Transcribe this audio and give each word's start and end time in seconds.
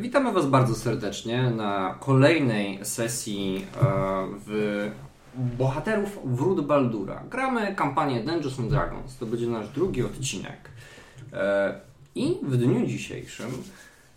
Witamy 0.00 0.32
Was 0.32 0.46
bardzo 0.46 0.74
serdecznie 0.74 1.50
na 1.50 1.96
kolejnej 2.00 2.84
sesji 2.84 3.66
e, 3.74 3.86
w 4.46 4.90
Bohaterów 5.34 6.18
Wrót 6.24 6.66
Baldura. 6.66 7.22
Gramy 7.30 7.74
kampanię 7.74 8.24
Dungeons 8.24 8.58
and 8.58 8.70
Dragons. 8.70 9.16
To 9.16 9.26
będzie 9.26 9.46
nasz 9.46 9.68
drugi 9.68 10.02
odcinek. 10.02 10.70
E, 11.32 11.80
I 12.14 12.38
w 12.42 12.56
dniu 12.56 12.86
dzisiejszym, 12.86 13.50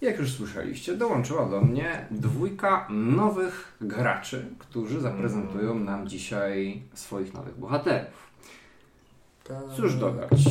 jak 0.02 0.20
już 0.20 0.34
słyszeliście, 0.34 0.98
dołączyła 0.98 1.46
do 1.46 1.62
mnie 1.62 2.08
dwójka 2.12 2.88
nowych 2.90 3.78
graczy, 3.82 4.46
którzy 4.60 5.02
zaprezentują 5.02 5.80
nam 5.80 6.08
dzisiaj 6.08 6.82
swoich 6.94 7.34
nowych 7.34 7.58
bohaterów. 7.60 8.26
Cóż 9.76 9.96
dodać? 9.96 10.44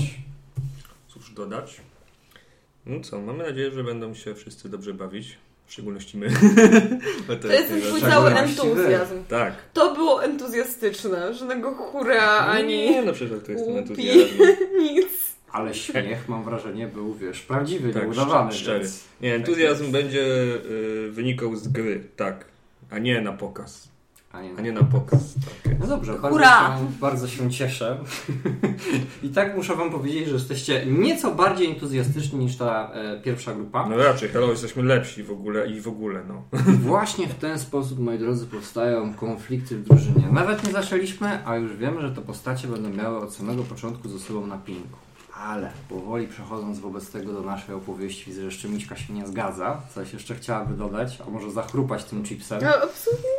Cóż 1.08 1.32
dodać? 1.32 1.80
No 2.86 3.00
co, 3.00 3.20
mamy 3.20 3.44
nadzieję, 3.44 3.70
że 3.70 3.84
będą 3.84 4.14
się 4.14 4.34
wszyscy 4.34 4.68
dobrze 4.68 4.94
bawić. 4.94 5.38
W 5.66 5.72
szczególności 5.72 6.18
my. 6.18 6.28
Bo 7.28 7.36
To 7.36 7.48
jest 7.48 7.68
twój 7.86 8.00
Tak, 8.00 8.10
cały 8.10 8.30
entuzjazm. 8.30 9.24
Tak. 9.28 9.54
To 9.72 9.94
było 9.94 10.24
entuzjastyczne, 10.24 11.34
żadnego 11.34 11.74
hura 11.74 12.38
ani 12.38 12.90
Nie, 12.90 13.02
no 13.02 13.12
przecież 13.12 13.40
to 13.46 13.52
jest 13.52 13.68
entuzjazm. 13.68 14.38
nic. 14.82 15.06
Ale 15.52 15.74
śmiech, 15.74 16.28
mam 16.28 16.44
wrażenie, 16.44 16.86
był, 16.86 17.14
wiesz, 17.14 17.40
prawdziwy, 17.40 17.92
Tak, 17.92 18.02
nieudawany. 18.04 18.52
szczery. 18.52 18.78
Więc... 18.78 19.04
Nie, 19.20 19.34
entuzjazm 19.34 19.92
będzie 19.92 20.24
y, 20.24 21.10
wynikał 21.10 21.56
z 21.56 21.68
gry, 21.68 22.04
tak. 22.16 22.44
A 22.90 22.98
nie 22.98 23.20
na 23.20 23.32
pokaz. 23.32 23.88
A 24.34 24.42
nie, 24.42 24.50
A 24.58 24.60
nie 24.60 24.72
na 24.72 24.82
pokaz. 24.82 25.34
Tak. 25.64 25.78
No 25.80 25.86
dobrze, 25.86 26.12
bardzo 26.18 26.40
się, 26.40 26.46
bardzo 27.00 27.28
się 27.28 27.50
cieszę. 27.50 27.98
I 29.22 29.28
tak 29.28 29.56
muszę 29.56 29.76
Wam 29.76 29.90
powiedzieć, 29.90 30.28
że 30.28 30.34
jesteście 30.34 30.86
nieco 30.86 31.34
bardziej 31.34 31.70
entuzjastyczni 31.70 32.38
niż 32.38 32.56
ta 32.56 32.90
e, 32.92 33.20
pierwsza 33.20 33.54
grupa. 33.54 33.88
No 33.88 33.96
raczej, 33.96 34.28
hello, 34.28 34.50
jesteśmy 34.50 34.82
lepsi 34.82 35.22
w 35.22 35.30
ogóle 35.30 35.70
i 35.70 35.80
w 35.80 35.88
ogóle, 35.88 36.24
no. 36.28 36.42
Właśnie 36.90 37.28
w 37.28 37.34
ten 37.34 37.58
sposób, 37.58 37.98
moi 37.98 38.18
drodzy, 38.18 38.46
powstają 38.46 39.14
konflikty 39.14 39.76
w 39.76 39.82
drużynie. 39.82 40.28
Nawet 40.32 40.66
nie 40.66 40.72
zaczęliśmy, 40.72 41.46
a 41.46 41.56
już 41.56 41.76
wiemy, 41.76 42.00
że 42.00 42.10
te 42.10 42.20
postacie 42.20 42.68
będą 42.68 42.88
miały 42.88 43.18
od 43.18 43.34
samego 43.34 43.62
początku 43.62 44.08
ze 44.08 44.18
sobą 44.18 44.46
na 44.46 44.58
pinku. 44.58 45.03
Ale 45.40 45.70
powoli 45.88 46.28
przechodząc 46.28 46.78
wobec 46.78 47.10
tego 47.10 47.32
do 47.32 47.40
naszej 47.42 47.74
opowieści, 47.74 48.30
jeszcze 48.44 48.68
Mićka 48.68 48.96
się 48.96 49.12
nie 49.12 49.26
zgadza. 49.26 49.80
Coś 49.94 50.12
jeszcze 50.12 50.34
chciałaby 50.34 50.74
dodać, 50.74 51.18
a 51.26 51.30
może 51.30 51.50
zachrupać 51.50 52.04
tym 52.04 52.24
chipsem. 52.24 52.60
No, 52.62 52.68
absolutnie 52.68 53.30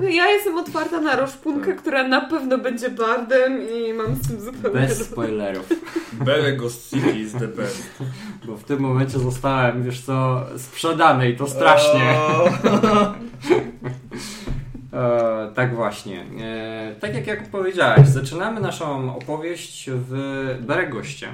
nie. 0.00 0.14
Ja 0.16 0.30
jestem 0.30 0.58
otwarta 0.58 1.00
na 1.00 1.16
roszpunkę, 1.16 1.66
Tak. 1.66 1.76
która 1.76 2.08
na 2.08 2.20
pewno 2.20 2.58
będzie 2.58 2.90
bardem 2.90 3.60
i 3.70 3.92
mam 3.92 4.14
z 4.14 4.28
tym 4.28 4.40
zupełnie... 4.40 4.80
Bez 4.80 5.06
spoilerów. 5.10 5.66
Bere 6.12 6.52
Ghost 6.52 6.90
City 6.90 7.12
is 7.12 7.32
the 7.32 7.48
best. 7.48 7.82
Bo 8.46 8.56
w 8.56 8.64
tym 8.64 8.80
momencie 8.80 9.18
zostałem, 9.18 9.82
wiesz 9.82 10.00
co, 10.00 10.46
sprzedany 10.58 11.30
i 11.30 11.36
to 11.36 11.46
strasznie. 11.48 12.14
E, 14.92 15.50
tak 15.54 15.74
właśnie. 15.74 16.26
E, 16.40 16.94
tak 17.00 17.14
jak 17.14 17.26
Jakub 17.26 17.48
powiedziałeś, 17.48 18.08
zaczynamy 18.08 18.60
naszą 18.60 19.16
opowieść 19.16 19.90
w 19.92 20.12
Beregoście. 20.60 21.28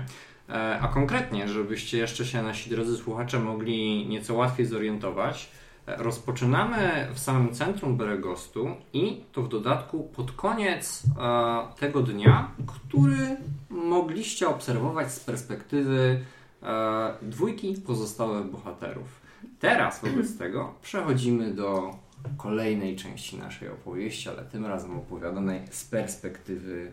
E, 0.48 0.78
a 0.80 0.88
konkretnie, 0.88 1.48
żebyście 1.48 1.98
jeszcze 1.98 2.26
się 2.26 2.42
nasi 2.42 2.70
drodzy 2.70 2.96
słuchacze 2.96 3.38
mogli 3.38 4.06
nieco 4.08 4.34
łatwiej 4.34 4.66
zorientować, 4.66 5.50
e, 5.86 5.96
rozpoczynamy 5.96 7.08
w 7.14 7.18
samym 7.18 7.54
centrum 7.54 7.96
Beregostu 7.96 8.68
i 8.92 9.24
to 9.32 9.42
w 9.42 9.48
dodatku 9.48 10.02
pod 10.02 10.32
koniec 10.32 11.02
e, 11.20 11.80
tego 11.80 12.02
dnia, 12.02 12.50
który 12.66 13.36
mogliście 13.70 14.48
obserwować 14.48 15.12
z 15.12 15.20
perspektywy 15.20 16.20
e, 16.62 17.14
dwójki 17.22 17.74
pozostałych 17.86 18.46
bohaterów. 18.46 19.22
Teraz 19.60 20.00
wobec 20.00 20.38
tego 20.38 20.74
przechodzimy 20.82 21.54
do 21.54 21.90
kolejnej 22.36 22.96
części 22.96 23.36
naszej 23.36 23.68
opowieści, 23.68 24.28
ale 24.28 24.42
tym 24.44 24.66
razem 24.66 24.98
opowiadanej 24.98 25.60
z 25.70 25.84
perspektywy. 25.84 26.92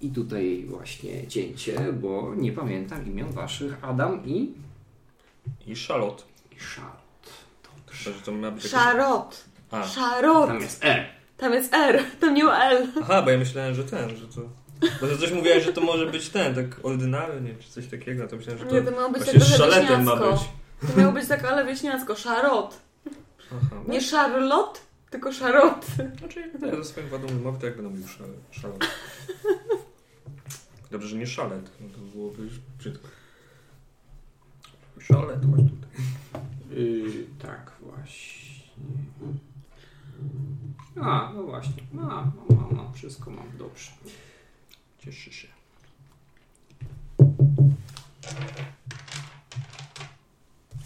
I 0.00 0.10
tutaj 0.10 0.64
właśnie 0.68 1.26
cięcie, 1.28 1.92
bo 1.92 2.34
nie 2.36 2.52
pamiętam 2.52 3.06
imion 3.06 3.32
waszych 3.32 3.84
Adam 3.84 4.26
i, 4.26 4.54
I 5.66 5.74
Charlotte. 5.76 6.22
i 6.52 6.56
że 7.92 8.12
to 8.24 8.32
ma 8.32 8.50
być 8.50 8.64
jakieś- 8.64 8.80
Szarot. 8.80 9.44
A. 9.70 9.86
Szarot. 9.86 10.46
Tam 10.48 10.60
jest 10.60 10.84
E. 10.84 11.06
Tam 11.36 11.52
jest 11.52 11.74
R, 11.74 12.02
tam 12.20 12.34
nie 12.34 12.44
ma 12.44 12.64
L. 12.64 12.86
Aha, 13.02 13.22
bo 13.22 13.30
ja 13.30 13.38
myślałem, 13.38 13.74
że 13.74 13.84
ten, 13.84 14.16
że 14.16 14.28
to... 14.28 14.40
Bo 15.00 15.06
to 15.06 15.18
coś 15.18 15.32
mówiłeś, 15.32 15.64
że 15.64 15.72
to 15.72 15.80
może 15.80 16.06
być 16.06 16.28
ten, 16.28 16.54
tak 16.54 16.80
ordynarny, 16.82 17.54
czy 17.60 17.70
coś 17.70 17.86
takiego, 17.86 18.28
to 18.28 18.36
myślałem, 18.36 18.58
że 18.58 18.66
to 18.66 18.74
Nie, 18.74 18.82
to 18.82 18.90
miało 18.90 19.10
być 19.10 19.22
właśnie 19.22 19.40
szaletem 19.40 20.04
ma 20.04 20.16
być. 20.16 20.40
To 20.88 21.00
miało 21.00 21.12
być 21.12 21.28
tak 21.28 21.44
ale 21.44 21.66
wieśniacko. 21.66 22.16
Szarot. 22.16 22.80
Aha, 23.52 23.76
no. 23.86 23.92
Nie 23.92 24.00
Charlotte, 24.10 24.80
tylko 25.10 25.32
Szarot. 25.32 25.86
Znaczy, 26.18 26.52
nie, 26.62 26.76
ze 26.76 26.84
swoim 26.84 27.08
wadą 27.08 27.26
mowy, 27.44 27.58
to 27.60 27.66
jak 27.66 27.76
będę 27.76 27.90
mówił 27.90 28.06
szalet. 28.50 28.86
Dobrze, 30.90 31.08
że 31.08 31.16
nie 31.16 31.26
szalet, 31.26 31.70
no 31.80 31.88
to 31.88 31.98
byłoby 31.98 32.48
brzydko. 32.78 33.08
Szalet, 35.00 35.40
chodź 35.50 35.70
tutaj. 35.70 35.90
Yy, 36.70 37.26
tak, 37.42 37.72
właśnie. 37.80 38.42
A, 41.02 41.32
no 41.34 41.42
właśnie. 41.42 41.82
Mam, 41.92 42.06
mam, 42.08 42.32
mam, 42.48 42.76
mam 42.76 42.94
wszystko 42.94 43.30
mam 43.30 43.58
dobrze. 43.58 43.90
Cieszy 44.98 45.32
się. 45.32 45.48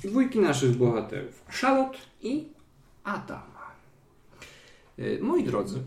Dwójki 0.06 0.38
naszych 0.38 0.76
bohaterów. 0.76 1.44
Charlotte 1.48 1.98
i 2.22 2.48
Adama. 3.04 3.66
Yy, 4.98 5.18
Moi 5.22 5.44
drodzy, 5.44 5.82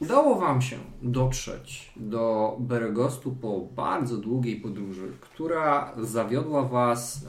udało 0.00 0.40
Wam 0.40 0.62
się 0.62 0.78
dotrzeć 1.02 1.92
do 1.96 2.56
Beregostu 2.60 3.36
po 3.40 3.60
bardzo 3.60 4.16
długiej 4.16 4.56
podróży, 4.56 5.12
która 5.20 5.92
zawiodła 6.02 6.62
Was 6.62 7.26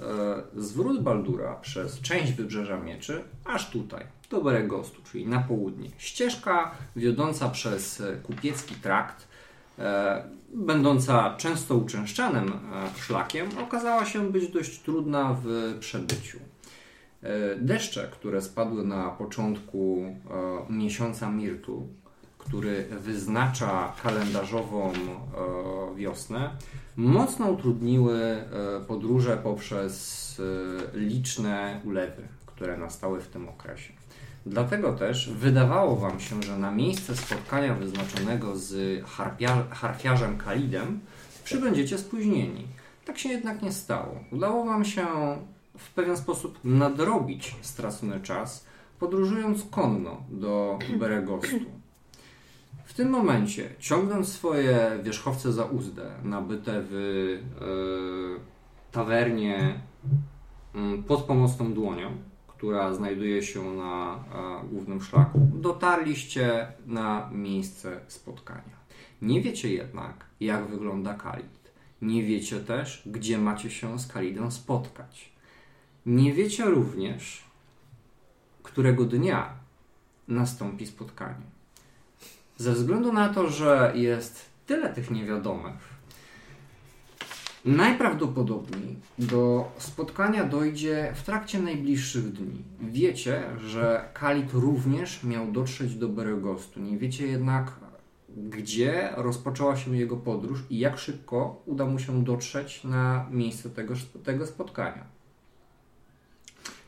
e, 0.56 0.62
z 0.62 0.72
Wrót 0.72 1.04
Baldura 1.04 1.56
przez 1.56 2.02
część 2.02 2.34
Wybrzeża 2.34 2.80
Mieczy, 2.80 3.24
aż 3.46 3.70
tutaj, 3.70 4.06
do 4.30 4.42
Beregostu, 4.42 5.02
czyli 5.12 5.28
na 5.28 5.40
południe. 5.40 5.90
Ścieżka 5.98 6.72
wiodąca 6.96 7.50
przez 7.50 8.02
e, 8.02 8.16
kupiecki 8.16 8.76
trakt, 8.76 9.24
e, 9.24 9.28
będąca 10.53 11.35
często 11.38 11.75
uczęszczanym 11.75 12.47
e, 12.47 13.00
szlakiem, 13.00 13.50
okazała 13.63 14.06
się 14.06 14.31
być 14.31 14.47
dość 14.47 14.79
trudna 14.79 15.38
w 15.44 15.78
przebyciu. 15.79 16.40
E, 17.23 17.56
Deszcze, 17.56 18.07
które 18.12 18.41
spadły 18.41 18.84
na 18.84 19.09
początku 19.09 20.06
e, 20.69 20.73
miesiąca 20.73 21.31
Mirtu, 21.31 21.88
który 22.38 22.85
wyznacza 22.91 23.94
kalendarzową 24.03 24.91
e, 24.91 25.96
wiosnę, 25.96 26.50
mocno 26.96 27.47
utrudniły 27.47 28.22
e, 28.22 28.46
podróże 28.88 29.38
poprzez 29.38 30.41
e, 30.94 30.97
liczne 31.00 31.81
ulewy, 31.85 32.28
które 32.46 32.78
nastały 32.78 33.22
w 33.22 33.28
tym 33.28 33.50
okresie. 33.50 33.99
Dlatego 34.46 34.94
też 34.94 35.30
wydawało 35.30 35.96
Wam 35.96 36.20
się, 36.20 36.44
że 36.44 36.58
na 36.58 36.72
miejsce 36.72 37.16
spotkania 37.16 37.76
wyznaczonego 37.76 38.56
z 38.56 39.04
harpia, 39.06 39.64
harfiarzem 39.72 40.38
Kalidem 40.38 41.00
przybędziecie 41.44 41.98
spóźnieni. 41.98 42.68
Tak 43.06 43.18
się 43.18 43.30
jednak 43.30 43.62
nie 43.62 43.72
stało. 43.72 44.20
Udało 44.32 44.66
Wam 44.66 44.86
się 44.86 45.06
w 45.78 45.94
pewien 45.94 46.18
sposób 46.18 46.60
nadrobić 46.64 47.56
stracony 47.62 48.22
czas, 48.22 48.66
podróżując 49.00 49.66
konno 49.72 50.24
do 50.30 50.80
Beregostu. 51.00 51.56
W 52.86 52.94
tym 52.94 53.10
momencie, 53.10 53.70
ciągnąc 53.80 54.28
swoje 54.28 55.00
wierzchowce 55.04 55.54
za 55.54 55.66
uzdę, 55.66 56.12
nabyte 56.24 56.82
w 56.90 56.94
e, 57.62 58.92
tawernie 58.92 59.80
mm, 60.76 61.04
pod 61.04 61.24
pomocną 61.24 61.74
dłonią, 61.74 62.12
która 62.59 62.94
znajduje 62.94 63.44
się 63.44 63.73
na 63.73 64.16
e, 64.16 64.67
głównym 64.67 65.02
szlaku, 65.02 65.52
dotarliście 65.53 66.67
na 66.85 67.29
miejsce 67.32 68.00
spotkania. 68.08 68.79
Nie 69.22 69.41
wiecie 69.41 69.73
jednak, 69.73 70.26
jak 70.40 70.67
wygląda 70.67 71.14
Kalid. 71.14 71.72
Nie 72.02 72.23
wiecie 72.23 72.59
też, 72.59 73.03
gdzie 73.06 73.38
macie 73.38 73.70
się 73.70 74.00
z 74.00 74.08
Kalidem 74.08 74.52
spotkać. 74.52 75.32
Nie 76.06 76.34
wiecie 76.34 76.66
również, 76.66 77.44
którego 78.64 79.06
dnia 79.06 79.53
nastąpi 80.28 80.88
spotkanie. 80.88 81.46
Ze 82.58 82.72
względu 82.73 83.14
na 83.14 83.34
to, 83.34 83.50
że 83.50 83.91
jest 83.96 84.46
tyle 84.66 84.90
tych 84.90 85.11
niewiadomych, 85.11 85.98
najprawdopodobniej 87.66 88.96
do 89.20 89.72
spotkania 89.78 90.46
dojdzie 90.46 91.14
w 91.16 91.23
trakcie 91.23 91.59
najbliższych 91.59 92.32
dni. 92.32 92.64
Wiecie, 92.82 93.44
że 93.66 94.09
Kalit 94.14 94.53
również 94.53 95.23
miał 95.23 95.52
dotrzeć 95.52 95.96
do 95.96 96.09
Beregostu. 96.09 96.79
Nie 96.79 96.97
wiecie 96.97 97.28
jednak, 97.28 97.72
gdzie 98.38 99.09
rozpoczęła 99.17 99.78
się 99.78 99.97
jego 99.97 100.17
podróż 100.17 100.59
i 100.70 100.79
jak 100.79 101.00
szybko 101.00 101.61
uda 101.66 101.85
mu 101.85 102.00
się 102.00 102.23
dotrzeć 102.23 102.84
na 102.84 103.26
miejsce 103.32 103.70
tego, 103.70 103.94
tego 104.23 104.46
spotkania. 104.47 105.19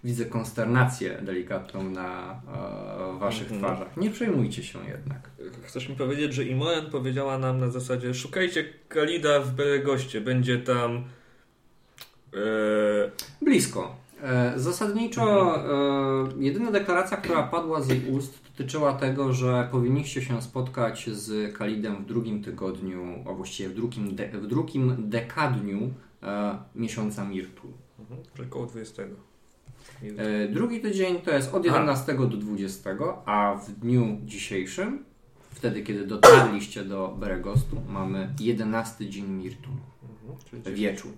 Widzę 0.03 0.25
konsternację 0.25 1.17
delikatną 1.21 1.83
na 1.83 2.41
e, 3.15 3.19
waszych 3.19 3.51
Mhm. 3.51 3.59
twarzach. 3.61 3.97
Nie 3.97 4.09
przejmujcie 4.09 4.63
się 4.63 4.79
jednak. 4.87 5.29
Chcesz 5.63 5.89
mi 5.89 5.95
powiedzieć, 5.95 6.33
że 6.33 6.43
Imoen 6.43 6.85
powiedziała 6.91 7.37
nam 7.37 7.59
na 7.59 7.69
zasadzie 7.69 8.13
szukajcie 8.13 8.65
Kalida 8.87 9.39
w 9.39 9.51
Beregoście, 9.51 10.21
będzie 10.21 10.57
tam 10.59 11.03
e, 12.33 13.11
Blisko. 13.41 13.95
E, 14.23 14.53
Zasadniczo 14.55 15.55
e, 15.55 16.43
jedyna 16.43 16.71
deklaracja, 16.71 17.17
która 17.17 17.43
padła 17.43 17.81
z 17.81 17.89
jej 17.89 18.01
ust, 18.09 18.39
dotyczyła 18.57 18.93
tego, 18.93 19.33
że 19.33 19.67
powinniście 19.71 20.21
się 20.21 20.41
spotkać 20.41 21.09
z 21.09 21.57
Kalidem 21.57 21.95
w 21.95 22.05
drugim 22.05 22.43
tygodniu, 22.43 23.23
a 23.29 23.33
właściwie 23.33 23.69
w 23.69 23.73
drugim, 23.73 24.15
de, 24.15 24.27
w 24.31 24.47
drugim 24.47 25.09
dekadniu 25.09 25.93
e, 26.23 26.57
miesiąca 26.75 27.25
Mirtu. 27.25 27.67
mhm, 27.99 28.21
że 28.35 28.45
koło 28.45 28.65
20. 28.65 29.03
E, 30.17 30.47
drugi 30.47 30.79
tydzień 30.79 31.21
to 31.21 31.31
jest 31.31 31.53
od 31.53 31.65
11 31.65 32.13
do 32.13 32.27
20, 32.27 32.89
a 33.25 33.55
w 33.55 33.71
dniu 33.71 34.17
dzisiejszym, 34.25 35.05
wtedy 35.51 35.83
kiedy 35.83 36.07
dotarliście 36.07 36.83
do 36.83 37.15
Beregostu, 37.19 37.81
mamy 37.89 38.33
11 38.39 39.09
dzień 39.09 39.25
Mirtu, 39.25 39.69
Mhm, 40.03 40.63
czyli 40.63 40.75
wieczór. 40.75 41.11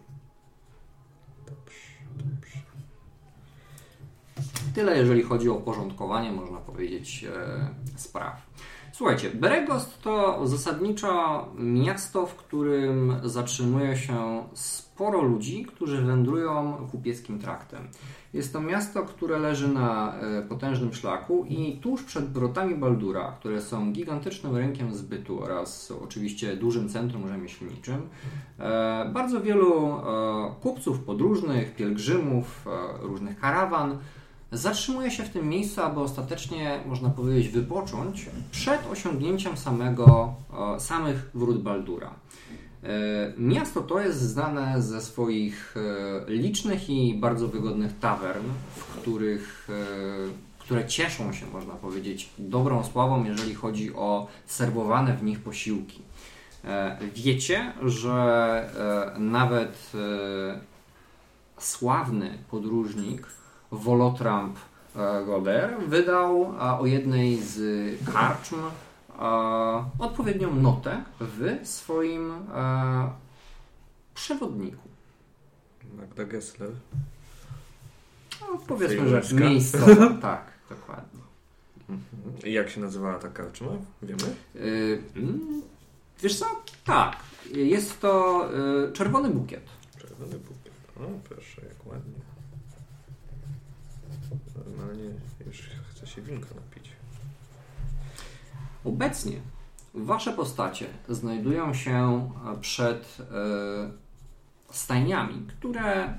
Tyle, 4.76 4.98
jeżeli 4.98 5.24
chodzi 5.24 5.50
o 5.50 5.56
porządkowanie, 5.56 6.32
można 6.32 6.58
powiedzieć, 6.58 7.24
e, 7.24 7.70
spraw. 7.96 8.42
Słuchajcie, 8.94 9.30
Beregost 9.30 10.02
to 10.02 10.48
zasadniczo 10.48 11.46
miasto, 11.58 12.26
w 12.26 12.36
którym 12.36 13.16
zatrzymuje 13.24 13.98
się 13.98 14.44
sporo 14.54 15.22
ludzi, 15.22 15.66
którzy 15.66 16.02
wędrują 16.02 16.78
kupieckim 16.92 17.40
traktem. 17.40 17.88
Jest 18.34 18.54
to 18.54 18.62
miasto, 18.62 19.04
które 19.04 19.40
leży 19.40 19.68
na 19.68 20.16
e, 20.16 20.42
potężnym 20.42 20.94
szlaku 20.94 21.46
i 21.50 21.78
tuż 21.82 22.04
przed 22.04 22.26
wrotami 22.26 22.76
Baldura, 22.76 23.36
które 23.40 23.62
są 23.62 23.92
gigantycznym 23.94 24.56
rynkiem 24.56 24.94
zbytu 24.94 25.44
oraz 25.44 25.94
oczywiście 26.04 26.56
dużym 26.56 26.90
centrum 26.90 27.28
rzemieślniczym, 27.28 28.02
e, 28.60 29.10
bardzo 29.14 29.42
wielu 29.42 29.88
e, 29.88 30.02
kupców 30.62 31.00
podróżnych, 31.00 31.76
pielgrzymów, 31.76 32.66
różnych 33.02 33.40
karawan 33.40 33.98
zatrzymuje 34.54 35.12
się 35.12 35.24
w 35.24 35.30
tym 35.30 35.50
miejscu, 35.50 35.82
aby 35.82 36.00
ostatecznie, 36.00 36.84
można 36.86 37.10
powiedzieć, 37.10 37.50
wypocząć 37.50 38.30
przed 38.52 38.92
osiągnięciem 38.92 39.58
samego, 39.58 40.34
e, 40.76 40.80
samych 40.80 41.30
wrót 41.34 41.64
Baldura. 41.64 42.14
E, 42.84 42.88
Miasto 43.38 43.82
to 43.82 44.00
jest 44.00 44.20
znane 44.20 44.82
ze 44.82 45.02
swoich 45.02 45.76
e, 46.28 46.32
licznych 46.32 46.90
i 46.90 47.16
bardzo 47.20 47.48
wygodnych 47.48 48.00
tawern, 48.00 48.46
w 48.76 48.86
których, 48.86 49.68
które 50.60 50.88
cieszą 50.88 51.34
się, 51.34 51.46
można 51.46 51.74
powiedzieć, 51.74 52.30
dobrą 52.38 52.84
sławą, 52.84 53.24
jeżeli 53.24 53.56
chodzi 53.56 53.96
o 53.96 54.28
serwowane 54.46 55.18
w 55.18 55.24
nich 55.24 55.40
posiłki. 55.40 56.02
Wiecie, 57.16 57.74
że 57.82 58.70
nawet 59.18 59.92
sławny 61.58 62.38
podróżnik 62.52 63.28
Wolotramp 63.74 64.58
e, 64.96 65.26
Goder 65.26 65.78
wydał 65.88 66.54
o 66.80 66.86
jednej 66.86 67.42
z 67.42 67.62
karczm 68.14 68.56
odpowiednią 70.00 70.56
notę 70.56 71.04
w 71.20 71.68
swoim 71.68 72.32
e, 72.56 73.10
przewodniku. 74.16 74.90
Magda 75.98 76.26
Gessler. 76.26 76.72
No, 78.42 78.48
powiedzmy, 78.68 79.22
że 79.22 79.36
miejscowa. 79.36 80.10
tak, 80.22 80.52
dokładnie. 80.70 81.20
Mhm. 81.90 82.50
I 82.50 82.54
jak 82.54 82.70
się 82.70 82.82
nazywała 82.82 83.20
ta 83.20 83.30
karczma? 83.30 83.72
Wiemy? 84.02 84.36
Y, 84.56 85.02
mm, 85.16 85.62
wiesz 86.22 86.40
co? 86.40 86.46
Tak. 86.86 87.16
Jest 87.52 88.00
to 88.00 88.50
czerwony 88.94 89.30
bukiet. 89.30 89.64
Czerwony 90.02 90.36
bukiet. 90.40 90.74
O, 90.98 91.02
proszę, 91.30 91.62
jak 91.68 91.88
ładnie. 91.88 92.23
Normalnie 94.56 95.04
już 95.46 95.70
chce 95.92 96.08
się 96.08 96.22
winko 96.22 96.56
napić. 96.56 96.92
Obecnie 98.86 99.40
wasze 99.94 100.34
postacie 100.34 100.86
znajdują 101.10 101.74
się 101.74 102.30
e, 102.54 102.60
przed 102.62 103.18
e, 103.20 103.92
stajniami, 104.72 105.48
które 105.48 106.04
e, 106.04 106.18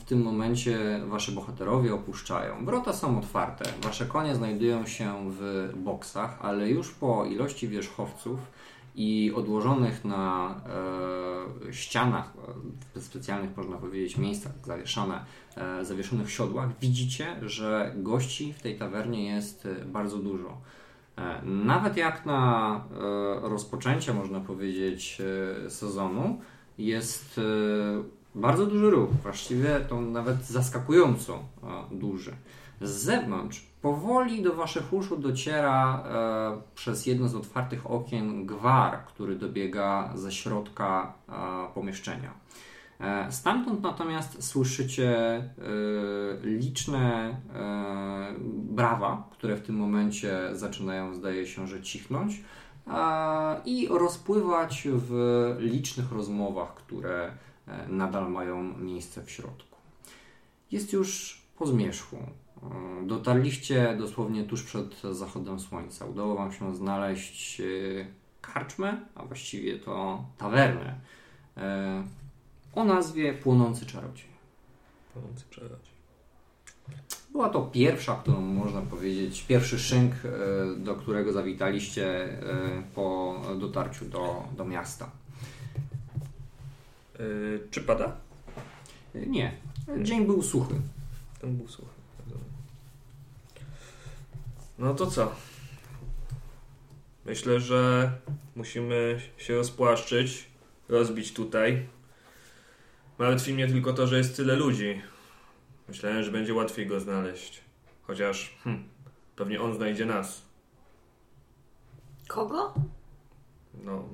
w 0.00 0.04
tym 0.04 0.22
momencie 0.22 1.00
wasze 1.06 1.32
bohaterowie 1.32 1.94
opuszczają. 1.94 2.64
Wrota 2.64 2.92
są 2.92 3.18
otwarte, 3.18 3.64
wasze 3.82 4.06
konie 4.06 4.34
znajdują 4.34 4.86
się 4.86 5.30
w 5.30 5.72
boksach, 5.76 6.38
ale 6.40 6.68
już 6.68 6.90
po 6.90 7.24
ilości 7.24 7.68
wierzchowców 7.68 8.40
i 8.96 9.32
odłożonych 9.34 10.04
na 10.04 10.54
e, 11.68 11.72
ścianach, 11.72 12.32
e, 12.96 13.00
w 13.00 13.04
specjalnych, 13.04 13.56
można 13.56 13.76
powiedzieć, 13.76 14.16
miejscach 14.16 14.52
zawieszone, 14.64 15.24
e, 15.56 15.84
zawieszonych 15.84 16.30
siodłach, 16.30 16.68
widzicie, 16.80 17.26
że 17.42 17.92
gości 17.96 18.52
w 18.52 18.62
tej 18.62 18.78
tawernie 18.78 19.26
jest 19.28 19.66
e, 19.66 19.84
bardzo 19.84 20.18
dużo. 20.18 20.58
E, 21.18 21.42
Nawet 21.44 21.96
jak 21.96 22.26
na 22.26 22.74
e, 22.76 23.48
rozpoczęcie, 23.48 24.14
można 24.14 24.40
powiedzieć, 24.40 25.18
e, 25.66 25.70
sezonu, 25.70 26.40
jest 26.78 27.38
e, 27.38 27.42
bardzo 28.34 28.66
duży 28.66 28.90
ruch. 28.90 29.10
Właściwie 29.22 29.80
to 29.88 30.00
nawet 30.00 30.44
zaskakująco 30.44 31.34
e, 31.34 31.94
duży. 31.94 32.32
Z 32.80 32.90
zewnątrz 32.90 33.66
powoli 33.82 34.42
do 34.42 34.54
Waszych 34.54 34.92
uszu 34.92 35.16
dociera 35.16 36.04
e, 36.04 36.60
przez 36.74 37.06
jedno 37.06 37.28
z 37.28 37.34
otwartych 37.34 37.90
okien 37.90 38.46
gwar, 38.46 39.04
który 39.06 39.36
dobiega 39.36 40.12
ze 40.14 40.32
środka 40.32 41.12
e, 41.28 41.32
pomieszczenia. 41.74 42.34
E, 43.00 43.32
Stamtąd 43.32 43.82
natomiast 43.82 44.44
słyszycie 44.44 45.16
e, 45.36 45.50
liczne 46.42 47.36
e, 47.54 48.34
brawa, 48.52 49.28
które 49.32 49.56
w 49.56 49.62
tym 49.62 49.76
momencie 49.76 50.38
zaczynają, 50.52 51.14
zdaje 51.14 51.46
się, 51.46 51.66
że 51.68 51.82
cichnąć 51.82 52.42
a, 52.86 53.56
i 53.64 53.88
rozpływać 53.90 54.88
w 54.90 55.10
licznych 55.58 56.12
rozmowach, 56.12 56.74
które 56.74 57.32
e, 57.68 57.88
nadal 57.88 58.30
mają 58.30 58.62
miejsce 58.78 59.22
w 59.22 59.30
środku. 59.30 59.78
Jest 60.72 60.92
już 60.92 61.42
po 61.58 61.66
zmierzchu. 61.66 62.16
E, 62.62 63.06
Dotarliście 63.06 63.96
dosłownie 63.98 64.44
tuż 64.44 64.62
przed 64.62 65.02
zachodem 65.12 65.60
słońca. 65.60 66.04
Udało 66.04 66.34
Wam 66.34 66.52
się 66.52 66.76
znaleźć 66.76 67.60
e, 67.60 67.64
karczmę, 68.40 69.00
a 69.14 69.24
właściwie 69.24 69.78
to 69.78 70.24
tawernę 70.38 70.94
e, 71.56 72.02
o 72.74 72.84
nazwie 72.84 73.34
Płonący 73.34 73.86
Czarodziej. 73.86 74.28
Płonący 75.12 75.44
czarodziej. 75.50 75.96
Była 77.32 77.48
to 77.48 77.62
pierwsza, 77.62 78.14
którą 78.14 78.40
można 78.40 78.82
powiedzieć, 78.82 79.42
pierwszy 79.42 79.78
szynk, 79.78 80.12
e, 80.24 80.28
do 80.76 80.94
którego 80.94 81.32
zawitaliście 81.32 82.28
po 82.94 83.36
dotarciu 83.58 84.04
do, 84.04 84.42
do 84.56 84.64
miasta. 84.64 85.10
Yy, 87.18 87.68
czy 87.70 87.80
pada? 87.80 88.16
Nie, 89.14 89.52
dzień 90.02 90.26
był 90.26 90.42
suchy. 90.42 90.74
Ten 91.40 91.56
był 91.56 91.68
suchy. 91.68 91.95
No 94.78 94.94
to 94.94 95.06
co? 95.06 95.32
Myślę, 97.24 97.60
że 97.60 98.10
musimy 98.56 99.20
się 99.36 99.56
rozpłaszczyć, 99.56 100.48
rozbić 100.88 101.32
tutaj. 101.32 101.88
Martwi 103.18 103.54
mnie 103.54 103.68
tylko 103.68 103.92
to, 103.92 104.06
że 104.06 104.18
jest 104.18 104.36
tyle 104.36 104.56
ludzi. 104.56 105.02
Myślałem, 105.88 106.22
że 106.22 106.30
będzie 106.30 106.54
łatwiej 106.54 106.86
go 106.86 107.00
znaleźć. 107.00 107.60
Chociaż 108.02 108.56
hm, 108.64 108.88
pewnie 109.36 109.60
on 109.60 109.74
znajdzie 109.74 110.06
nas. 110.06 110.42
Kogo? 112.28 112.74
No, 113.84 114.08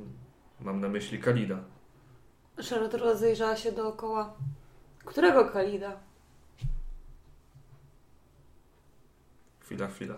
mam 0.60 0.80
na 0.80 0.88
myśli 0.88 1.18
Kalida. 1.18 1.64
Charlotte 2.70 2.98
rozejrzała 2.98 3.56
się 3.56 3.72
dookoła. 3.72 4.34
Którego 5.04 5.44
Kalida? 5.44 6.00
Chwila, 9.60 9.88
chwila. 9.88 10.14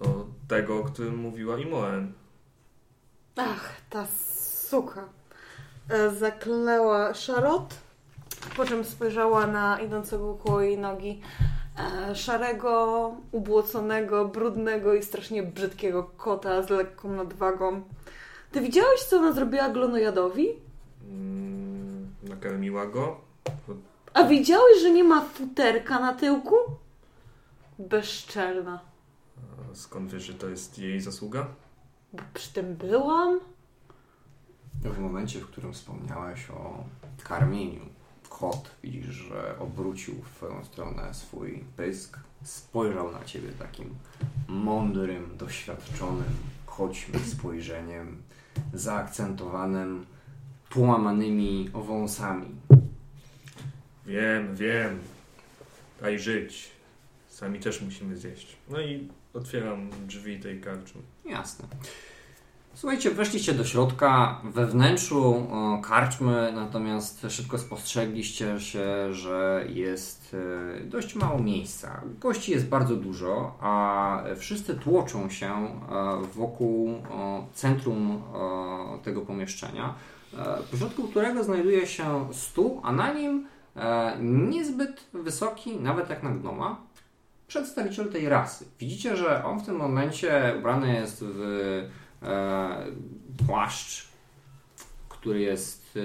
No, 0.00 0.26
tego, 0.48 0.78
o 0.78 0.84
którym 0.84 1.16
mówiła 1.16 1.58
Imoen. 1.58 2.12
Ach, 3.36 3.72
ta 3.90 4.06
suka. 4.68 5.04
E, 5.88 6.10
Zaklęła 6.10 7.12
Charlotte, 7.26 7.74
po 8.56 8.64
czym 8.64 8.84
spojrzała 8.84 9.46
na 9.46 9.80
idącego 9.80 10.34
koło 10.34 10.60
jej 10.60 10.78
nogi 10.78 11.20
e, 12.10 12.14
szarego, 12.16 13.12
ubłoconego, 13.32 14.24
brudnego 14.24 14.94
i 14.94 15.02
strasznie 15.02 15.42
brzydkiego 15.42 16.04
kota 16.16 16.62
z 16.62 16.70
lekką 16.70 17.12
nadwagą. 17.12 17.82
Ty 18.52 18.60
widziałeś, 18.60 19.00
co 19.00 19.16
ona 19.16 19.32
zrobiła 19.32 19.68
glonojadowi? 19.68 20.48
Mm, 21.10 22.08
nakarmiła 22.22 22.86
go. 22.86 23.20
A 24.14 24.24
widziałeś, 24.24 24.80
że 24.82 24.90
nie 24.90 25.04
ma 25.04 25.20
futerka 25.24 25.98
na 26.00 26.12
tyłku? 26.14 26.56
Bezczelna. 27.78 28.89
Skąd 29.74 30.12
wiesz, 30.12 30.22
że 30.22 30.34
to 30.34 30.48
jest 30.48 30.78
jej 30.78 31.00
zasługa? 31.00 31.46
Bo 32.12 32.22
przy 32.34 32.52
tym 32.52 32.76
byłam. 32.76 33.40
W 34.74 34.98
momencie, 34.98 35.40
w 35.40 35.46
którym 35.46 35.72
wspomniałeś 35.72 36.50
o 36.50 36.84
karmieniu, 37.24 37.86
kot 38.28 38.70
widzisz, 38.82 39.14
że 39.14 39.58
obrócił 39.58 40.14
w 40.14 40.36
twoją 40.36 40.64
stronę 40.64 41.14
swój 41.14 41.64
pysk, 41.76 42.18
spojrzał 42.44 43.12
na 43.12 43.24
ciebie 43.24 43.48
takim 43.48 43.94
mądrym, 44.48 45.36
doświadczonym, 45.38 46.34
kocim 46.66 47.14
spojrzeniem, 47.38 48.22
zaakcentowanym 48.74 50.06
połamanymi 50.70 51.70
wąsami. 51.74 52.46
Wiem, 54.06 54.56
wiem. 54.56 54.98
Daj 56.00 56.18
żyć. 56.18 56.70
Sami 57.28 57.60
też 57.60 57.82
musimy 57.82 58.16
zjeść. 58.16 58.56
No 58.70 58.80
i 58.80 59.08
otwieram 59.34 59.90
drzwi 60.06 60.40
tej 60.40 60.60
karczmy. 60.60 61.02
Jasne. 61.24 61.68
Słuchajcie, 62.74 63.10
weszliście 63.10 63.52
do 63.54 63.64
środka, 63.64 64.40
we 64.44 64.66
wnętrzu 64.66 65.46
karczmy, 65.84 66.52
natomiast 66.54 67.26
szybko 67.28 67.58
spostrzegliście 67.58 68.60
się, 68.60 69.14
że 69.14 69.64
jest 69.68 70.36
e, 70.80 70.84
dość 70.84 71.14
mało 71.14 71.38
miejsca. 71.38 72.02
Gości 72.20 72.52
jest 72.52 72.68
bardzo 72.68 72.96
dużo, 72.96 73.56
a 73.60 74.22
wszyscy 74.36 74.74
tłoczą 74.74 75.30
się 75.30 75.52
e, 75.52 75.78
wokół 76.34 77.02
centrum 77.54 78.22
tego 79.02 79.20
pomieszczenia, 79.20 79.94
e, 80.38 80.58
w 80.72 80.78
środku 80.78 81.08
którego 81.08 81.44
znajduje 81.44 81.86
się 81.86 82.28
stół, 82.32 82.80
a 82.84 82.92
na 82.92 83.12
nim 83.12 83.46
e, 83.76 84.16
niezbyt 84.20 85.06
wysoki, 85.12 85.76
nawet 85.76 86.10
jak 86.10 86.22
na 86.22 86.30
gnoma, 86.30 86.80
przedstawiciel 87.50 88.08
tej 88.08 88.28
rasy. 88.28 88.64
Widzicie, 88.78 89.16
że 89.16 89.44
on 89.44 89.60
w 89.60 89.66
tym 89.66 89.76
momencie 89.76 90.54
ubrany 90.58 90.94
jest 90.94 91.24
w 91.24 91.40
e, 92.22 92.86
płaszcz, 93.46 94.08
który 95.08 95.40
jest 95.40 95.96
e, 95.96 96.00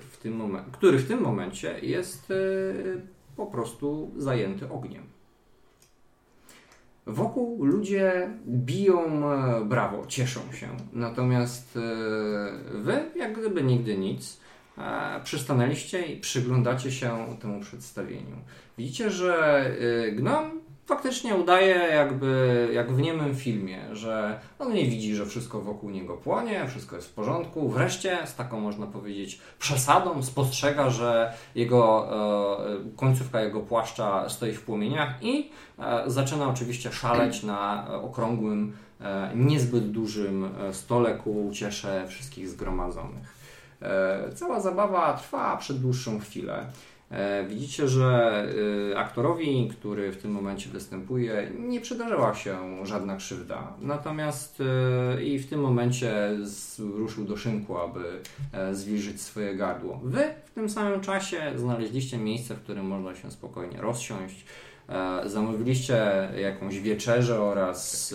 w 0.00 0.16
tym 0.22 0.36
momencie, 0.36 0.70
który 0.72 0.98
w 0.98 1.08
tym 1.08 1.20
momencie 1.22 1.80
jest 1.82 2.30
e, 2.30 2.34
po 3.36 3.46
prostu 3.46 4.10
zajęty 4.16 4.70
ogniem. 4.70 5.02
Wokół 7.06 7.64
ludzie 7.64 8.30
biją 8.46 9.32
e, 9.32 9.64
brawo, 9.64 10.06
cieszą 10.06 10.40
się. 10.52 10.68
Natomiast 10.92 11.76
e, 11.76 11.80
wy, 12.78 13.10
jak 13.16 13.38
gdyby 13.38 13.62
nigdy 13.62 13.98
nic, 13.98 14.40
przystanęliście 15.24 16.06
i 16.06 16.20
przyglądacie 16.20 16.92
się 16.92 17.36
temu 17.40 17.60
przedstawieniu. 17.60 18.36
Widzicie, 18.78 19.10
że 19.10 19.66
y, 19.80 20.12
gnom 20.12 20.60
faktycznie 20.86 21.34
udaje 21.34 21.74
jakby 21.74 22.68
jak 22.72 22.92
w 22.92 23.00
niemym 23.00 23.36
filmie, 23.36 23.78
że 23.92 24.40
on 24.58 24.72
nie 24.72 24.84
widzi, 24.84 25.14
że 25.14 25.26
wszystko 25.26 25.60
wokół 25.60 25.90
niego 25.90 26.16
płonie, 26.16 26.66
wszystko 26.68 26.96
jest 26.96 27.08
w 27.08 27.12
porządku. 27.12 27.68
Wreszcie 27.68 28.18
z 28.24 28.34
taką 28.34 28.60
można 28.60 28.86
powiedzieć 28.86 29.40
przesadą 29.58 30.22
spostrzega, 30.22 30.90
że 30.90 31.32
jego 31.54 32.08
e, 32.66 32.96
końcówka 32.96 33.40
jego 33.40 33.60
płaszcza 33.60 34.28
stoi 34.28 34.52
w 34.52 34.62
płomieniach 34.62 35.22
i 35.22 35.50
e, 35.78 36.02
zaczyna 36.06 36.48
oczywiście 36.48 36.92
szaleć 36.92 37.42
na 37.42 37.88
okrągłym, 38.02 38.76
e, 39.00 39.30
niezbyt 39.34 39.90
dużym 39.90 40.48
stole 40.72 41.14
ku 41.14 41.50
ciesze 41.52 42.04
wszystkich 42.08 42.48
zgromadzonych. 42.48 43.35
E, 43.82 44.32
Cała 44.34 44.60
zabawa 44.60 45.12
trwa 45.12 45.56
przez 45.56 45.80
dłuższą 45.80 46.20
chwilę. 46.20 46.66
E, 47.10 47.44
Widzicie, 47.46 47.88
że 47.88 48.44
y, 48.92 48.98
aktorowi, 48.98 49.68
który 49.72 50.12
w 50.12 50.22
tym 50.22 50.30
momencie 50.30 50.70
występuje, 50.70 51.50
nie 51.58 51.80
przydarzyła 51.80 52.34
się 52.34 52.86
żadna 52.86 53.16
krzywda. 53.16 53.72
Natomiast 53.80 54.62
i 55.24 55.38
w 55.38 55.48
tym 55.48 55.60
momencie 55.60 56.30
ruszył 56.78 57.24
do 57.24 57.36
szynku, 57.36 57.78
aby 57.78 58.20
e, 58.52 58.74
zwilżyć 58.74 59.20
swoje 59.22 59.54
gardło. 59.54 60.00
Wy 60.04 60.24
w 60.44 60.50
tym 60.50 60.68
samym 60.70 61.00
czasie 61.00 61.52
znaleźliście 61.56 62.18
miejsce, 62.18 62.54
w 62.54 62.60
którym 62.62 62.86
można 62.86 63.14
się 63.14 63.30
spokojnie 63.30 63.80
rozsiąść. 63.80 64.44
E, 64.88 65.20
Zamówiliście 65.28 66.28
jakąś 66.42 66.80
wieczerzę 66.80 67.40
oraz 67.40 68.14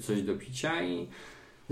coś 0.00 0.22
do 0.22 0.34
picia 0.34 0.82
i 0.82 1.08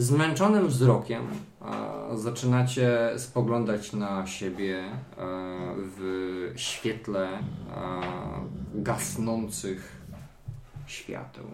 zmęczonym 0.01 0.69
wzrokiem 0.69 1.29
e, 1.63 2.19
zaczynacie 2.19 3.13
spoglądać 3.17 3.93
na 3.93 4.27
siebie 4.27 4.79
e, 4.79 4.93
w 5.77 6.53
świetle 6.57 7.29
e, 7.29 7.41
gasnących 8.75 9.97
świateł. 10.87 11.45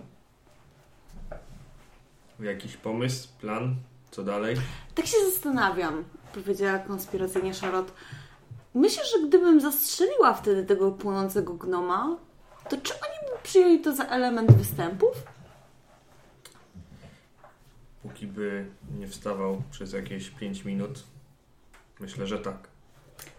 Jakiś 2.40 2.76
pomysł, 2.76 3.28
plan? 3.40 3.76
Co 4.10 4.22
dalej? 4.22 4.56
Tak 4.94 5.06
się 5.06 5.16
zastanawiam, 5.30 6.04
powiedziała 6.34 6.78
konspiracyjnie 6.78 7.54
Charlotte. 7.54 7.92
Myślę, 8.74 9.02
że 9.04 9.28
gdybym 9.28 9.60
zastrzeliła 9.60 10.34
wtedy 10.34 10.64
tego 10.64 10.92
płonącego 10.92 11.54
gnoma, 11.54 12.16
to 12.68 12.76
czy 12.76 12.94
oni 12.94 13.30
by 13.30 13.42
przyjęli 13.42 13.80
to 13.80 13.94
za 13.94 14.04
element 14.04 14.52
występów? 14.52 15.35
Póki 18.08 18.26
by 18.26 18.66
nie 18.98 19.08
wstawał 19.08 19.62
przez 19.70 19.92
jakieś 19.92 20.30
5 20.30 20.64
minut, 20.64 21.04
myślę, 22.00 22.26
że 22.26 22.38
tak. 22.38 22.68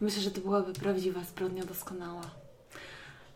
Myślę, 0.01 0.21
że 0.21 0.31
to 0.31 0.41
byłaby 0.41 0.73
prawdziwa 0.73 1.23
zbrodnia 1.23 1.65
doskonała. 1.65 2.21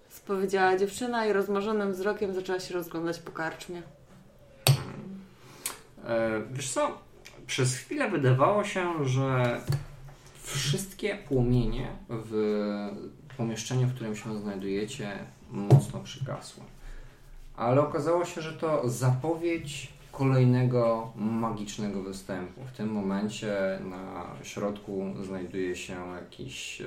Spowiedziała 0.09 0.77
dziewczyna 0.77 1.25
i 1.25 1.33
rozmarzonym 1.33 1.91
wzrokiem 1.93 2.33
zaczęła 2.33 2.59
się 2.59 2.73
rozglądać 2.73 3.19
po 3.19 3.31
karczmie. 3.31 3.81
E, 6.05 6.41
Wiesz 6.51 6.71
co, 6.71 6.97
przez 7.47 7.75
chwilę 7.75 8.09
wydawało 8.09 8.63
się, 8.63 9.05
że 9.05 9.61
wszystkie 10.43 11.15
płomienie 11.15 11.87
w 12.09 12.33
pomieszczeniu, 13.37 13.87
w 13.87 13.95
którym 13.95 14.15
się 14.15 14.41
znajdujecie, 14.41 15.25
mocno 15.49 15.99
przygasły. 15.99 16.63
Ale 17.55 17.81
okazało 17.81 18.25
się, 18.25 18.41
że 18.41 18.53
to 18.53 18.89
zapowiedź 18.89 20.00
kolejnego 20.11 21.11
magicznego 21.15 22.03
występu. 22.03 22.61
W 22.73 22.77
tym 22.77 22.91
momencie 22.91 23.79
na 23.89 24.25
środku 24.43 25.05
znajduje 25.23 25.75
się 25.75 25.95
jakiś 26.15 26.81
e, 26.81 26.85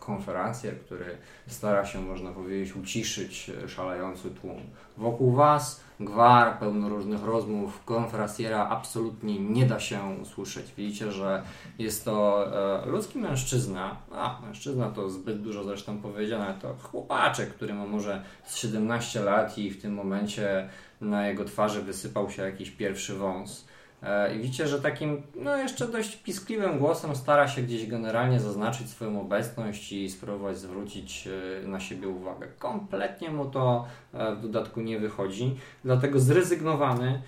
konferencjer, 0.00 0.80
który 0.80 1.16
stara 1.46 1.86
się, 1.86 2.00
można 2.00 2.30
powiedzieć, 2.30 2.76
uciszyć 2.76 3.50
e, 3.64 3.68
szalejący 3.68 4.30
tłum. 4.30 4.60
Wokół 4.96 5.32
Was 5.32 5.84
gwar, 6.00 6.58
pełno 6.58 6.88
różnych 6.88 7.24
rozmów, 7.24 7.84
konferencjera 7.84 8.68
absolutnie 8.68 9.40
nie 9.40 9.66
da 9.66 9.80
się 9.80 10.00
usłyszeć. 10.22 10.72
Widzicie, 10.76 11.12
że 11.12 11.42
jest 11.78 12.04
to 12.04 12.46
e, 12.82 12.86
ludzki 12.86 13.18
mężczyzna, 13.18 13.96
a 14.12 14.40
mężczyzna 14.46 14.90
to 14.90 15.10
zbyt 15.10 15.42
dużo 15.42 15.64
zresztą 15.64 15.98
powiedziane, 15.98 16.54
to 16.62 16.74
chłopaczek, 16.82 17.54
który 17.54 17.74
ma 17.74 17.86
może 17.86 18.22
z 18.44 18.56
17 18.56 19.20
lat 19.20 19.58
i 19.58 19.70
w 19.70 19.82
tym 19.82 19.94
momencie 19.94 20.68
na 21.04 21.28
jego 21.28 21.44
twarzy 21.44 21.82
wysypał 21.82 22.30
się 22.30 22.42
jakiś 22.42 22.70
pierwszy 22.70 23.14
wąs. 23.14 23.64
E, 24.02 24.36
I 24.36 24.38
widzicie, 24.38 24.68
że 24.68 24.80
takim, 24.80 25.22
no 25.34 25.56
jeszcze 25.56 25.88
dość 25.88 26.16
piskliwym 26.16 26.78
głosem 26.78 27.16
stara 27.16 27.48
się 27.48 27.62
gdzieś 27.62 27.86
generalnie 27.86 28.40
zaznaczyć 28.40 28.90
swoją 28.90 29.20
obecność 29.20 29.92
i 29.92 30.10
spróbować 30.10 30.58
zwrócić 30.58 31.28
e, 31.64 31.68
na 31.68 31.80
siebie 31.80 32.08
uwagę. 32.08 32.46
Kompletnie 32.58 33.30
mu 33.30 33.44
to 33.44 33.86
e, 34.14 34.34
w 34.34 34.42
dodatku 34.42 34.80
nie 34.80 34.98
wychodzi, 34.98 35.56
dlatego 35.84 36.20
zrezygnowany 36.20 37.22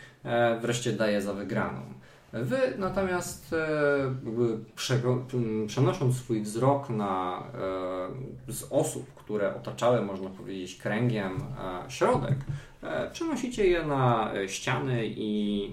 wreszcie 0.60 0.92
daje 0.92 1.22
za 1.22 1.32
wygraną. 1.32 1.80
Wy 2.42 2.74
natomiast 2.78 3.52
e, 3.52 5.66
przenosząc 5.66 6.16
swój 6.16 6.42
wzrok 6.42 6.90
na 6.90 7.42
e, 8.48 8.52
z 8.52 8.66
osób, 8.70 9.14
które 9.14 9.56
otaczały, 9.56 10.02
można 10.02 10.30
powiedzieć, 10.30 10.76
kręgiem 10.76 11.36
e, 11.36 11.90
środek, 11.90 12.38
przenosicie 13.12 13.66
je 13.66 13.86
na 13.86 14.32
ściany 14.46 15.06
i 15.06 15.70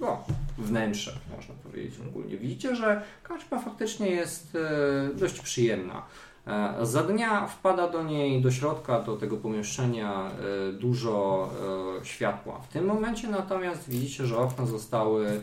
no, 0.00 0.24
wnętrze, 0.58 1.12
można 1.36 1.54
powiedzieć 1.54 1.94
ogólnie. 2.08 2.36
Widzicie, 2.36 2.76
że 2.76 3.02
kaczpa 3.22 3.58
faktycznie 3.58 4.10
jest 4.10 4.58
dość 5.14 5.40
przyjemna. 5.40 6.02
E, 6.50 6.86
Za 6.86 7.02
dnia 7.02 7.46
wpada 7.46 7.88
do 7.88 8.02
niej, 8.02 8.42
do 8.42 8.50
środka, 8.50 9.00
do 9.00 9.16
tego 9.16 9.36
pomieszczenia 9.36 10.30
e, 10.68 10.72
dużo 10.72 11.48
e, 12.00 12.04
światła. 12.04 12.58
W 12.58 12.68
tym 12.68 12.84
momencie 12.84 13.28
natomiast 13.28 13.90
widzicie, 13.90 14.26
że 14.26 14.38
okna 14.38 14.66
zostały 14.66 15.40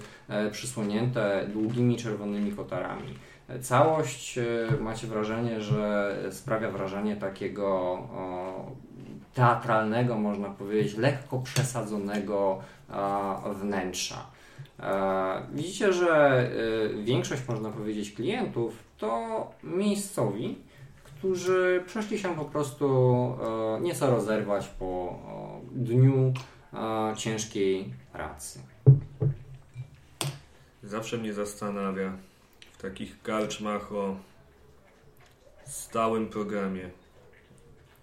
przysłonięte 0.52 1.48
długimi 1.54 1.98
czerwonymi 1.98 2.52
kotarami. 2.52 3.14
Całość 3.62 4.40
macie 4.82 5.08
wrażenie, 5.08 5.62
że 5.62 6.16
sprawia 6.32 6.72
wrażenie 6.72 7.16
takiego 7.16 7.98
teatralnego, 9.34 10.16
można 10.16 10.50
powiedzieć, 10.50 10.98
lekko 10.98 11.40
przesadzonego 11.40 12.60
wnętrza. 13.54 14.26
Widzicie, 15.54 15.94
że 15.94 16.44
większość, 17.04 17.48
można 17.48 17.70
powiedzieć, 17.70 18.12
klientów 18.12 18.84
to 18.98 19.52
miejscowi, 19.64 20.67
którzy 21.18 21.84
przeszli 21.88 22.20
się 22.20 22.36
po 22.36 22.46
prostu 22.46 22.88
e, 23.78 23.82
nieco 23.82 24.10
rozerwać 24.12 24.68
po 24.68 25.20
e, 25.76 25.80
dniu 25.80 26.34
e, 26.74 27.14
ciężkiej 27.18 27.94
pracy. 28.12 28.60
Zawsze 30.84 31.18
mnie 31.18 31.34
zastanawia 31.34 32.18
w 32.74 32.82
takich 32.82 33.22
karczmach 33.22 33.92
o 33.94 34.18
stałym 35.66 36.30
programie. 36.30 36.90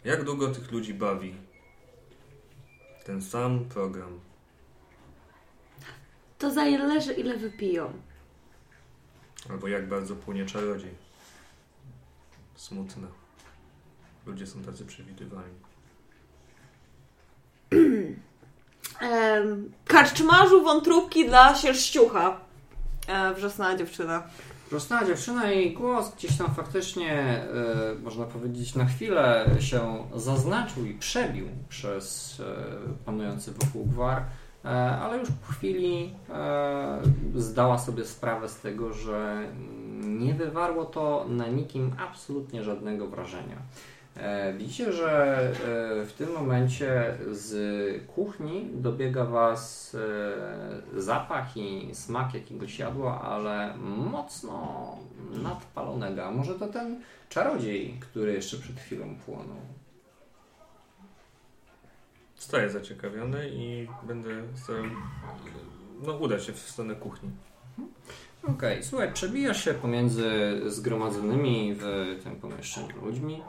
Jak 0.04 0.25
długo 0.25 0.49
tych 0.49 0.73
ludzi 0.73 0.94
bawi? 0.94 1.35
Ten 3.04 3.23
sam 3.23 3.64
program. 3.64 4.21
To 6.38 6.50
zależy 6.50 7.12
ile 7.12 7.37
wypiją. 7.37 7.92
Albo 9.50 9.68
jak 9.68 9.88
bardzo 9.88 10.16
płynie 10.16 10.47
czarodziej. 10.47 11.03
Smutne. 12.56 13.08
Ludzie 14.26 14.46
są 14.46 14.62
tacy 14.62 14.87
przewidywalni. 14.87 15.54
Em, 19.00 19.73
Karczmarzu 19.84 20.64
wątróbki 20.64 21.26
dla 21.26 21.54
sierściucha. 21.54 22.40
E, 23.08 23.34
wrzosnęła 23.34 23.76
dziewczyna. 23.76 24.23
Rosnęła 24.73 25.04
dziewczyna 25.04 25.52
i 25.52 25.73
głos 25.73 26.14
gdzieś 26.14 26.38
tam 26.38 26.54
faktycznie, 26.54 27.12
e, 27.12 27.46
można 28.02 28.25
powiedzieć, 28.25 28.75
na 28.75 28.84
chwilę 28.84 29.50
się 29.61 30.08
zaznaczył 30.14 30.84
i 30.84 30.94
przebił 30.94 31.49
przez 31.68 32.40
e, 32.40 33.04
panujący 33.04 33.52
wokół 33.52 33.87
gwar, 33.87 34.23
e, 34.64 34.68
ale 34.99 35.18
już 35.18 35.28
po 35.46 35.52
chwili 35.52 36.14
zdała 37.34 37.78
sobie 37.78 38.04
sprawę 38.04 38.49
z 38.49 38.56
tego, 38.56 38.92
że 38.92 39.49
nie 40.02 40.34
wywarło 40.34 40.84
to 40.84 41.26
na 41.28 41.46
nikim 41.46 41.92
absolutnie 41.98 42.62
żadnego 42.62 43.06
wrażenia. 43.08 43.56
E, 44.16 44.52
Widzicie, 44.52 44.92
że 44.92 45.38
e, 45.38 46.06
w 46.06 46.12
tym 46.12 46.32
momencie 46.32 47.18
z 47.30 48.06
kuchni 48.06 48.68
dobiega 48.72 49.24
Was 49.24 49.96
e, 50.94 51.00
zapach 51.00 51.56
i 51.56 51.94
smak 51.94 52.34
jakiegoś 52.34 52.78
jadła, 52.78 53.20
ale 53.20 53.76
mocno 54.10 54.98
nadpalonego. 55.42 56.24
A 56.24 56.30
może 56.30 56.54
to 56.54 56.68
ten 56.68 57.00
czarodziej, 57.28 57.96
który 58.00 58.32
jeszcze 58.32 58.56
przed 58.56 58.80
chwilą 58.80 59.16
płonął. 59.26 59.60
Staję 62.34 62.70
zaciekawiony 62.70 63.48
i 63.48 63.88
będę 64.02 64.30
starał 64.54 64.84
no, 66.02 66.12
udać 66.12 66.44
się 66.44 66.52
w 66.52 66.58
stronę 66.58 66.94
kuchni. 66.94 67.30
Okej, 68.48 68.84
słuchaj, 68.84 69.12
przebijasz 69.12 69.64
się 69.64 69.74
pomiędzy 69.74 70.30
zgromadzonymi 70.66 71.74
w 71.74 71.84
tym 72.24 72.36
pomieszczeniu 72.36 73.04
ludźmi 73.04 73.42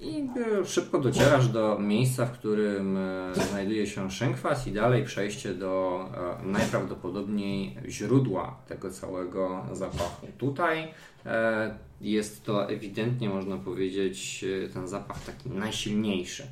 i 0.00 0.28
szybko 0.64 0.98
docierasz 0.98 1.48
do 1.48 1.78
miejsca, 1.78 2.26
w 2.26 2.32
którym 2.32 2.96
e, 2.96 3.34
znajduje 3.34 3.86
się 3.86 4.10
szynkwas 4.10 4.66
i 4.66 4.72
dalej 4.72 5.04
przejście 5.04 5.54
do 5.54 6.04
e, 6.42 6.46
najprawdopodobniej 6.46 7.76
źródła 7.88 8.56
tego 8.68 8.90
całego 8.90 9.66
zapachu. 9.72 10.26
Tutaj 10.38 10.88
e, 11.26 11.78
jest 12.00 12.44
to 12.44 12.70
ewidentnie, 12.70 13.28
można 13.28 13.56
powiedzieć, 13.56 14.44
ten 14.74 14.88
zapach 14.88 15.24
taki 15.24 15.50
najsilniejszy. 15.50 16.46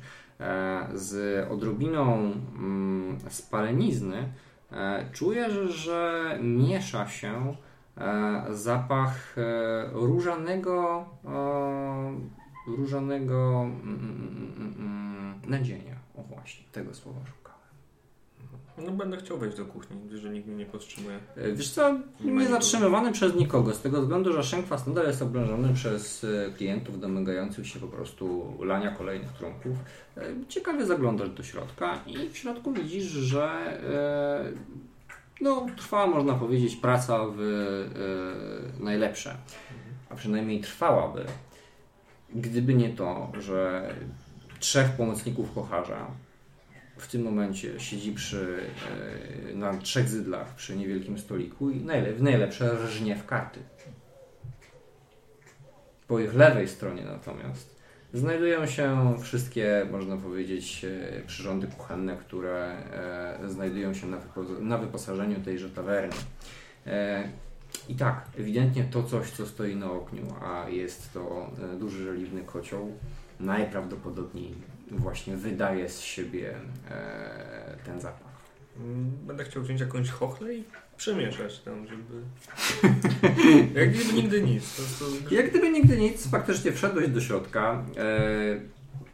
Z 0.93 1.47
odrobiną 1.51 2.31
mm, 2.55 3.17
spalenizny 3.29 4.29
czujesz, 5.11 5.53
że 5.53 6.39
miesza 6.41 7.07
się 7.07 7.55
zapach 8.49 9.35
różanego, 9.91 11.05
różanego 12.67 13.61
mm, 13.61 14.75
mm, 14.79 15.41
nadzienia. 15.47 15.95
O 16.17 16.23
właśnie, 16.23 16.63
tego 16.71 16.93
słowa 16.93 17.19
szukałem. 17.25 17.43
No 18.77 18.91
będę 18.91 19.17
chciał 19.17 19.37
wejść 19.37 19.57
do 19.57 19.65
kuchni, 19.65 19.97
jeżeli 20.11 20.33
nikt 20.33 20.47
mnie 20.47 20.57
nie 20.57 20.65
powstrzymuje. 20.65 21.19
E, 21.35 21.51
Wiesz 21.51 21.69
co, 21.69 21.99
Nie 22.21 22.47
zatrzymywany 22.47 23.11
przez 23.11 23.35
nikogo, 23.35 23.73
z 23.73 23.81
tego 23.81 24.01
względu, 24.01 24.33
że 24.33 24.43
Szenkwas 24.43 24.87
nadal 24.87 25.07
jest 25.07 25.21
oblężony 25.21 25.73
przez 25.73 26.23
e, 26.23 26.51
klientów 26.51 26.99
domagających 26.99 27.67
się 27.67 27.79
po 27.79 27.87
prostu 27.87 28.53
lania 28.63 28.91
kolejnych 28.91 29.31
trunków. 29.31 29.77
E, 30.17 30.21
Ciekawie 30.47 30.85
zaglądasz 30.85 31.29
do 31.29 31.43
środka 31.43 31.99
i 32.07 32.29
w 32.29 32.37
środku 32.37 32.73
widzisz, 32.73 33.03
że 33.03 33.49
no, 35.43 35.67
trwa, 35.77 36.07
można 36.07 36.33
powiedzieć, 36.33 36.75
praca 36.75 37.19
w 37.35 37.39
e, 38.79 38.83
najlepsze. 38.83 39.37
A 40.09 40.15
przynajmniej 40.15 40.61
trwałaby, 40.61 41.25
gdyby 42.35 42.73
nie 42.73 42.89
to, 42.89 43.31
że 43.39 43.93
trzech 44.59 44.89
pomocników 44.89 45.53
kocharza 45.53 46.07
w 46.97 47.07
tym 47.07 47.21
momencie 47.21 47.79
siedzi 47.79 48.11
przy, 48.11 48.59
e, 49.51 49.53
na 49.53 49.77
trzech 49.77 50.09
zydlach 50.09 50.55
przy 50.55 50.75
niewielkim 50.75 51.19
stoliku 51.19 51.69
i 51.69 51.81
najle, 51.81 52.13
w 52.13 52.21
najlepsze 52.21 52.75
rżnie 52.75 53.15
w 53.15 53.25
karty. 53.25 53.59
Po 56.07 56.19
ich 56.19 56.33
lewej 56.33 56.67
stronie 56.67 57.03
natomiast 57.05 57.72
znajdują 58.13 58.65
się 58.65 59.15
wszystkie, 59.21 59.87
można 59.91 60.17
powiedzieć, 60.17 60.85
e, 60.85 61.21
przyrządy 61.27 61.67
kuchenne, 61.67 62.17
które 62.17 62.77
e, 63.43 63.49
znajdują 63.49 63.93
się 63.93 64.07
na, 64.07 64.17
wypo- 64.17 64.61
na 64.61 64.77
wyposażeniu 64.77 65.39
tejże 65.41 65.69
tawerny. 65.69 66.15
E, 66.87 67.29
I 67.89 67.95
tak, 67.95 68.25
ewidentnie 68.39 68.83
to 68.83 69.03
coś, 69.03 69.31
co 69.31 69.45
stoi 69.45 69.75
na 69.75 69.91
ogniu, 69.91 70.23
a 70.41 70.69
jest 70.69 71.13
to 71.13 71.51
duży 71.79 72.03
żeliwny 72.03 72.41
kocioł, 72.41 72.91
najprawdopodobniej 73.39 74.53
właśnie 74.91 75.37
wydaje 75.37 75.89
z 75.89 76.01
siebie 76.01 76.53
ten 77.85 78.01
zapach. 78.01 78.33
Mm, 78.79 79.11
Będę 79.27 79.43
chciał 79.43 79.63
wziąć 79.63 79.81
jakąś 79.81 80.09
chochlę 80.09 80.55
i 80.55 80.63
przemieszać 80.97 81.59
tam, 81.59 81.87
żeby... 81.87 82.21
Jak 83.79 83.91
gdyby 83.93 84.13
nigdy 84.13 84.41
nic. 84.41 84.75
Po 84.75 84.81
prostu... 84.81 85.35
Jak 85.35 85.49
gdyby 85.49 85.69
nigdy 85.69 85.97
nic, 85.97 86.27
faktycznie 86.27 86.71
wszedłeś 86.71 87.07
do 87.07 87.21
środka. 87.21 87.83
E, 87.97 88.59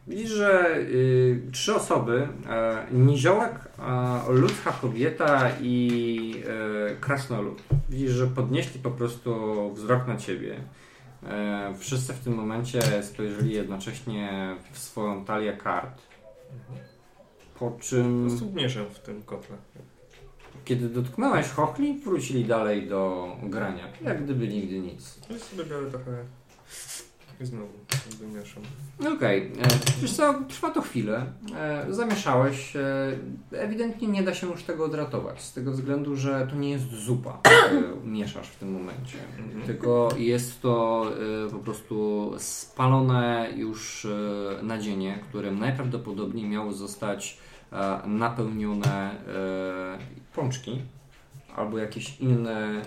widzisz, 0.07 0.29
że 0.31 0.77
y, 0.77 1.41
trzy 1.51 1.75
osoby, 1.75 2.27
e, 2.49 2.85
niziołek, 2.91 3.51
ludzka 4.29 4.71
kobieta 4.71 5.51
i 5.61 6.43
e, 6.91 6.95
krasnolud. 6.95 7.63
Widzisz, 7.89 8.11
że 8.11 8.27
podnieśli 8.27 8.79
po 8.79 8.91
prostu 8.91 9.73
wzrok 9.73 10.07
na 10.07 10.17
ciebie. 10.17 10.55
Wszyscy 11.79 12.13
w 12.13 12.19
tym 12.19 12.33
momencie 12.33 13.03
spojrzeli 13.03 13.53
jednocześnie 13.53 14.55
w 14.71 14.79
swoją 14.79 15.25
talię 15.25 15.53
kart. 15.53 16.01
Po 17.59 17.71
Po 17.71 17.79
czym, 17.79 18.27
prostu 18.27 18.51
mieszam 18.51 18.85
w 18.85 18.99
tym 18.99 19.23
kotle. 19.23 19.57
Kiedy 20.65 20.89
dotknąłeś 20.89 21.47
chochli, 21.47 21.99
wrócili 21.99 22.45
dalej 22.45 22.87
do 22.87 23.31
grania. 23.43 23.87
Jak 24.01 24.23
gdyby 24.23 24.47
nigdy 24.47 24.79
nic. 24.79 25.19
No 25.29 25.35
i 25.35 25.39
sobie 25.39 25.65
biorę 25.65 25.89
trochę 25.89 26.23
i 27.41 27.45
znowu 27.45 27.67
jakby 28.09 28.39
mieszam. 28.39 28.63
Okej, 29.15 29.51
okay. 29.53 29.67
wiesz 30.01 30.13
co, 30.13 30.33
trwa 30.49 30.69
to 30.71 30.81
chwilę. 30.81 31.25
E, 31.55 31.85
zamieszałeś. 31.89 32.75
E, 32.75 32.81
ewidentnie 33.51 34.07
nie 34.07 34.23
da 34.23 34.33
się 34.33 34.47
już 34.47 34.63
tego 34.63 34.85
odratować, 34.85 35.41
z 35.41 35.53
tego 35.53 35.71
względu, 35.71 36.15
że 36.15 36.47
to 36.49 36.55
nie 36.55 36.69
jest 36.69 36.89
zupa, 36.89 37.39
e, 37.45 38.07
mieszasz 38.07 38.47
w 38.47 38.55
tym 38.55 38.71
momencie. 38.73 39.17
Mhm. 39.37 39.61
Tylko 39.61 40.09
jest 40.17 40.61
to 40.61 41.05
e, 41.47 41.49
po 41.49 41.59
prostu 41.59 42.31
spalone 42.37 43.49
już 43.55 44.05
e, 44.05 44.63
nadzienie, 44.63 45.19
którym 45.29 45.59
najprawdopodobniej 45.59 46.47
miało 46.47 46.73
zostać 46.73 47.37
e, 47.71 47.99
napełnione 48.07 49.11
e, 49.27 50.18
pączki 50.33 50.81
albo 51.55 51.77
jakieś 51.77 52.19
inne, 52.19 52.81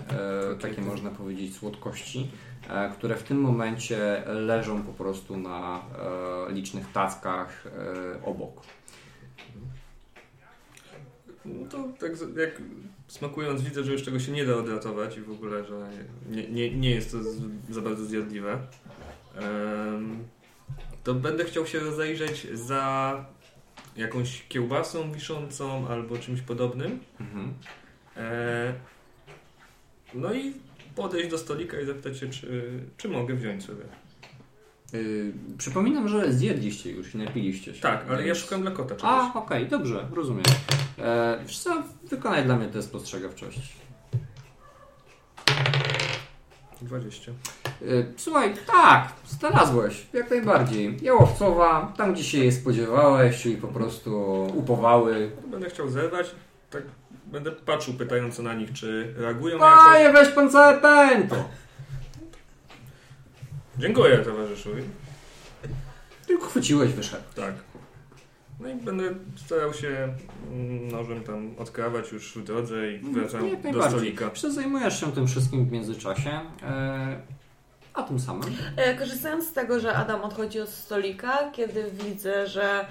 e, 0.51 0.55
takie 0.61 0.81
można 0.81 1.09
powiedzieć, 1.09 1.55
słodkości 1.55 2.31
e, 2.69 2.89
które 2.89 3.15
w 3.15 3.23
tym 3.23 3.41
momencie 3.41 4.23
leżą 4.25 4.83
po 4.83 4.93
prostu 4.93 5.37
na 5.37 5.81
e, 6.49 6.53
licznych 6.53 6.91
tackach 6.91 7.67
e, 7.67 8.25
obok. 8.25 8.61
No 11.45 11.69
to 11.69 11.83
tak 11.99 12.11
jak 12.37 12.61
smakując 13.07 13.61
widzę, 13.61 13.83
że 13.83 13.91
już 13.91 14.05
tego 14.05 14.19
się 14.19 14.31
nie 14.31 14.45
da 14.45 14.55
odratować 14.55 15.17
i 15.17 15.21
w 15.21 15.31
ogóle, 15.31 15.65
że 15.65 15.89
nie, 16.29 16.49
nie, 16.49 16.77
nie 16.77 16.89
jest 16.89 17.11
to 17.11 17.17
za 17.69 17.81
bardzo 17.81 18.05
zjadliwe. 18.05 18.59
Em, 19.35 20.23
to 21.03 21.13
będę 21.13 21.45
chciał 21.45 21.65
się 21.65 21.79
rozejrzeć 21.79 22.47
za 22.53 23.25
jakąś 23.97 24.43
kiełbasą 24.49 25.11
wiszącą 25.11 25.87
albo 25.87 26.17
czymś 26.17 26.41
podobnym. 26.41 26.99
Mhm. 27.19 27.53
E, 28.17 28.73
no 30.13 30.33
i 30.33 30.53
podejść 30.95 31.29
do 31.29 31.37
stolika 31.37 31.79
i 31.79 31.85
zapytać 31.85 32.17
się, 32.19 32.29
czy, 32.29 32.79
czy 32.97 33.09
mogę 33.09 33.33
wziąć 33.35 33.65
sobie. 33.65 33.83
Yy, 34.93 35.33
przypominam, 35.57 36.07
że 36.07 36.33
zjedliście 36.33 36.91
już 36.91 37.15
i 37.15 37.17
napiliście 37.17 37.75
się. 37.75 37.81
Tak, 37.81 38.05
ale 38.09 38.19
ja 38.19 38.25
Więc- 38.25 38.37
szukam 38.37 38.61
dla 38.61 38.71
kota 38.71 38.95
czegoś. 38.95 39.11
A, 39.13 39.33
okej, 39.33 39.67
dobrze, 39.67 40.07
rozumiem. 40.13 40.43
E, 40.99 41.39
wiesz 41.47 41.57
co, 41.59 41.83
wykonaj 42.09 42.43
dla 42.43 42.55
mnie 42.55 42.67
test 42.67 42.87
spostrzegawczości. 42.87 43.83
20. 46.83 47.31
E, 47.31 47.35
słuchaj, 48.17 48.53
tak, 48.67 49.07
znalazłeś, 49.27 50.07
jak 50.13 50.29
najbardziej. 50.29 50.97
Jałowcowa, 51.01 51.93
tam 51.97 52.13
gdzie 52.13 52.23
się 52.23 52.37
je 52.37 52.51
spodziewałeś, 52.51 53.41
czyli 53.41 53.57
po 53.57 53.67
prostu 53.67 54.43
upowały. 54.55 55.31
Będę 55.47 55.69
chciał 55.69 55.89
zerwać, 55.89 56.35
tak 56.69 56.83
będę 57.25 57.51
patrzył 57.51 57.93
pytająco 57.93 58.43
na 58.43 58.53
nich, 58.53 58.73
czy 58.73 59.13
reagują 59.17 59.59
na. 59.59 59.77
Panie, 59.77 60.11
weź 60.13 60.29
pan 60.29 60.49
całe 60.49 60.77
pęto! 60.81 61.35
Dziękuję 63.77 64.17
towarzyszowi. 64.17 64.83
Tylko 66.27 66.45
chwyciłeś, 66.45 66.93
wyszedł. 66.93 67.23
Tak. 67.35 67.53
No 68.63 68.69
i 68.69 68.75
będę 68.75 69.03
starał 69.35 69.73
się 69.73 70.13
mm, 70.51 70.87
nożem 70.87 71.23
tam 71.23 71.55
odkrawać 71.57 72.11
już 72.11 72.37
w 72.37 72.43
drodze 72.43 72.91
i 72.91 72.99
wracam 72.99 73.39
Mm, 73.39 73.63
Jak 73.63 73.73
do 73.73 73.89
stolika. 73.89 74.29
Przecież 74.29 74.53
zajmujesz 74.55 74.99
się 74.99 75.11
tym 75.11 75.27
wszystkim 75.27 75.65
w 75.65 75.71
międzyczasie. 75.71 76.39
E, 76.63 77.21
a 77.93 78.03
tym 78.03 78.19
samym 78.19 78.49
E, 78.77 78.95
Korzystając 78.95 79.49
z 79.49 79.53
tego, 79.53 79.79
że 79.79 79.93
Adam 79.93 80.21
odchodzi 80.21 80.59
od 80.59 80.69
stolika, 80.69 81.51
kiedy 81.51 81.91
widzę, 81.91 82.47
że 82.47 82.85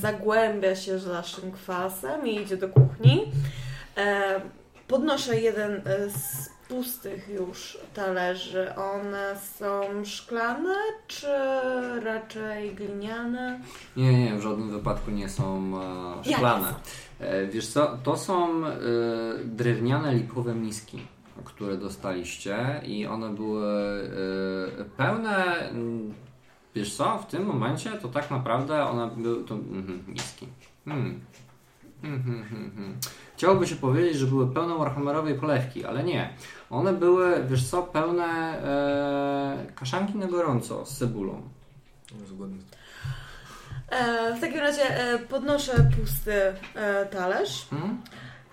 zagłębia 0.00 0.76
się 0.76 0.98
za 0.98 1.22
kwasem 1.52 2.26
i 2.26 2.36
idzie 2.40 2.56
do 2.56 2.68
kuchni, 2.68 3.32
e, 3.96 4.40
podnoszę 4.88 5.40
jeden 5.40 5.82
z 6.08 6.57
pustych 6.68 7.28
już 7.28 7.78
talerzy. 7.94 8.74
One 8.74 9.36
są 9.58 10.04
szklane, 10.04 10.74
czy 11.06 11.26
raczej 12.04 12.74
gliniane? 12.74 13.60
Nie, 13.96 14.24
nie, 14.24 14.36
w 14.36 14.40
żadnym 14.40 14.70
wypadku 14.70 15.10
nie 15.10 15.28
są 15.28 15.72
e, 16.20 16.32
szklane. 16.32 16.74
E, 17.20 17.46
wiesz 17.46 17.68
co, 17.68 17.98
to 18.02 18.16
są 18.16 18.66
e, 18.66 18.72
drewniane 19.44 20.14
lipowe 20.14 20.54
miski, 20.54 20.98
które 21.44 21.76
dostaliście 21.76 22.80
i 22.86 23.06
one 23.06 23.30
były 23.30 24.10
pełne, 24.96 25.68
mm, 25.70 26.14
wiesz 26.74 26.96
co, 26.96 27.18
w 27.18 27.26
tym 27.26 27.44
momencie 27.44 27.90
to 27.90 28.08
tak 28.08 28.30
naprawdę 28.30 28.84
one 28.84 29.10
były, 29.16 29.44
to 29.44 29.54
mhm, 29.54 30.04
miski. 30.08 30.46
Mhm, 30.86 31.20
mhm. 32.02 32.98
Chciałoby 33.38 33.66
się 33.66 33.76
powiedzieć, 33.76 34.16
że 34.16 34.26
były 34.26 34.46
pełne 34.54 34.74
warhammerowej 34.78 35.34
polewki, 35.34 35.84
ale 35.84 36.04
nie. 36.04 36.30
One 36.70 36.92
były, 36.92 37.44
wiesz 37.48 37.68
co, 37.68 37.82
pełne 37.82 38.24
e, 38.24 39.72
kaszanki 39.74 40.18
na 40.18 40.26
gorąco 40.26 40.86
z 40.86 40.98
cebulą. 40.98 41.42
Zgodnie. 42.26 42.62
E, 43.90 44.34
w 44.34 44.40
takim 44.40 44.58
razie 44.60 44.82
e, 45.00 45.18
podnoszę 45.18 45.72
pusty 46.00 46.32
e, 46.74 47.06
talerz. 47.06 47.66
Hmm? 47.70 48.02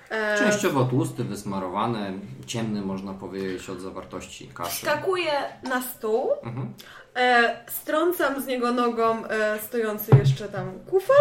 E, 0.09 0.37
Częściowo 0.37 0.85
tłusty, 0.85 1.23
wysmarowany, 1.23 2.13
ciemny 2.45 2.81
można 2.81 3.13
powiedzieć 3.13 3.69
od 3.69 3.79
zawartości 3.81 4.47
kaszy. 4.47 4.81
Skakuję 4.85 5.31
na 5.63 5.81
stół, 5.81 6.29
Mhm. 6.43 6.73
e, 7.15 7.55
strącam 7.71 8.41
z 8.41 8.47
niego 8.47 8.71
nogą 8.71 9.25
e, 9.25 9.59
stojący 9.59 10.17
jeszcze 10.17 10.47
tam 10.47 10.71
kufel 10.89 11.15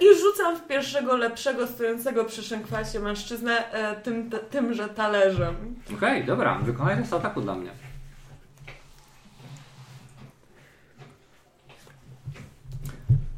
i 0.00 0.20
rzucam 0.20 0.56
w 0.56 0.66
pierwszego 0.66 1.16
lepszego 1.16 1.66
stojącego 1.66 2.24
przy 2.24 2.42
szękwasie 2.42 3.00
mężczyznę 3.00 3.72
e, 3.72 3.96
tym, 3.96 4.30
tymże 4.50 4.88
talerzem. 4.88 5.54
Okej, 5.94 6.24
dobra, 6.24 6.54
wykonaj 6.62 6.96
test 6.96 7.12
ataku 7.12 7.40
dla 7.40 7.54
mnie. 7.54 7.70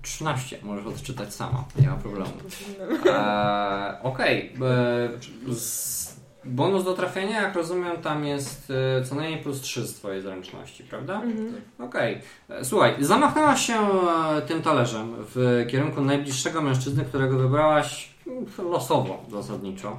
Trzynaście, 0.02 0.58
możesz 0.62 0.86
odczytać 0.86 1.34
sama, 1.34 1.64
nie 1.80 1.88
ma 1.88 1.96
problemu. 1.96 2.30
Eee, 3.06 4.02
Okej, 4.02 4.52
e, 5.48 5.54
z- 5.54 6.09
bonus 6.44 6.84
do 6.84 6.94
trafienia, 6.94 7.42
jak 7.42 7.54
rozumiem, 7.54 7.96
tam 8.02 8.24
jest 8.24 8.72
e, 8.98 9.04
co 9.04 9.14
najmniej 9.14 9.42
plus 9.42 9.60
3 9.60 9.86
z 9.86 9.94
twojej 9.94 10.22
zręczności, 10.22 10.84
prawda? 10.84 11.14
Mhm. 11.14 11.60
Okej. 11.78 12.20
E, 12.48 12.64
Słuchaj, 12.64 12.94
zamachnęłaś 13.00 13.66
się 13.66 13.74
e, 13.74 14.42
tym 14.42 14.62
talerzem 14.62 15.14
w 15.18 15.66
kierunku 15.70 16.00
najbliższego 16.00 16.62
mężczyzny, 16.62 17.04
którego 17.04 17.38
wybrałaś 17.38 18.14
mm, 18.26 18.46
losowo 18.70 19.24
zasadniczo 19.30 19.98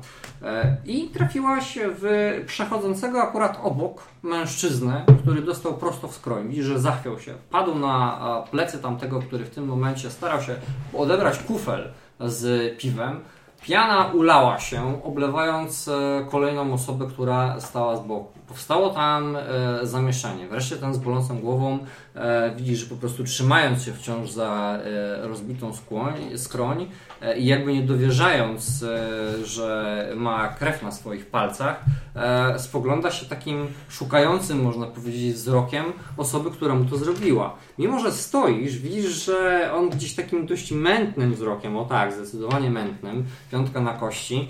i 0.86 1.08
trafiłaś 1.08 1.80
w 1.84 2.34
przechodzącego 2.48 3.22
akurat 3.22 3.60
obok 3.64 4.04
mężczyznę, 4.24 5.06
który 5.22 5.42
dostał 5.42 5.74
prosto 5.74 6.08
w 6.08 6.16
skroń. 6.16 6.48
Widzisz, 6.50 6.66
że 6.66 6.80
zachwiał 6.80 7.20
się. 7.20 7.34
Padł 7.50 7.76
na 7.76 8.20
plecy 8.52 8.78
tamtego, 8.80 9.20
który 9.20 9.46
w 9.46 9.50
tym 9.50 9.66
momencie 9.66 10.10
starał 10.10 10.42
się 10.42 10.56
odebrać 10.94 11.40
kufel 11.40 11.92
z 12.20 12.78
piwem. 12.78 13.20
Piana 13.62 14.12
ulała 14.14 14.60
się, 14.60 15.02
oblewając 15.04 15.88
e, 15.88 16.26
kolejną 16.32 16.74
osobę, 16.74 17.08
która 17.08 17.60
stała 17.60 17.98
z 17.98 18.00
boku. 18.00 18.41
Powstało 18.52 18.90
tam 18.90 19.36
e, 19.36 19.40
zamieszanie. 19.84 20.48
Wreszcie 20.48 20.76
ten 20.76 20.94
z 20.94 20.98
bolącą 20.98 21.40
głową 21.40 21.80
e, 22.16 22.56
widzi, 22.56 22.76
że 22.76 22.86
po 22.86 22.96
prostu 22.96 23.24
trzymając 23.24 23.84
się 23.84 23.94
wciąż 23.94 24.32
za 24.32 24.80
e, 24.84 25.28
rozbitą 25.28 25.74
skłoń, 25.74 26.38
skroń 26.38 26.88
e, 27.22 27.38
i 27.38 27.46
jakby 27.46 27.74
nie 27.74 27.82
dowierzając, 27.82 28.84
e, 28.84 29.46
że 29.46 30.08
ma 30.16 30.48
krew 30.48 30.84
na 30.84 30.92
swoich 30.92 31.26
palcach, 31.26 31.84
e, 32.16 32.60
spogląda 32.60 33.12
się 33.12 33.26
takim 33.26 33.68
szukającym, 33.90 34.62
można 34.62 34.86
powiedzieć, 34.86 35.34
wzrokiem 35.34 35.86
osoby, 36.18 36.52
która 36.52 36.76
mu 36.76 36.86
to 36.86 36.98
zrobiła. 36.98 37.56
Mimo, 37.78 38.00
że 38.00 38.12
stoisz, 38.12 38.78
widzisz, 38.78 39.26
że 39.26 39.72
on 39.76 39.90
gdzieś 39.90 40.16
takim 40.16 40.46
dość 40.46 40.72
mętnym 40.72 41.34
wzrokiem, 41.34 41.78
o 41.78 41.86
tak, 41.86 42.14
zdecydowanie 42.14 42.70
mętnym, 42.70 43.26
piątka 43.52 43.82
na 43.82 43.94
kości, 43.94 44.50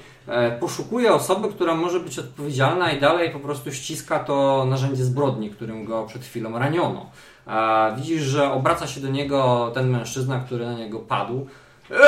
poszukuje 0.59 1.13
osoby, 1.13 1.49
która 1.49 1.75
może 1.75 1.99
być 1.99 2.19
odpowiedzialna 2.19 2.91
i 2.91 2.99
dalej 2.99 3.29
po 3.29 3.39
prostu 3.39 3.71
ściska 3.91 4.19
to 4.19 4.65
narzędzie 4.69 5.03
zbrodni, 5.03 5.49
którym 5.49 5.85
go 5.85 6.03
przed 6.03 6.25
chwilą 6.25 6.59
raniono. 6.59 7.05
A 7.45 7.91
widzisz, 7.97 8.21
że 8.21 8.51
obraca 8.51 8.87
się 8.87 9.01
do 9.01 9.09
niego 9.09 9.71
ten 9.73 9.89
mężczyzna, 9.89 10.39
który 10.39 10.65
na 10.65 10.73
niego 10.73 10.99
padł. 10.99 11.47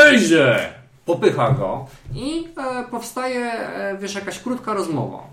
Ejże! 0.06 0.74
Popycha 1.06 1.52
go 1.52 1.86
i 2.16 2.48
e, 2.58 2.84
powstaje, 2.92 3.52
e, 3.52 3.98
wiesz, 3.98 4.16
jakaś 4.16 4.40
krótka 4.40 4.74
rozmowa. 4.74 5.24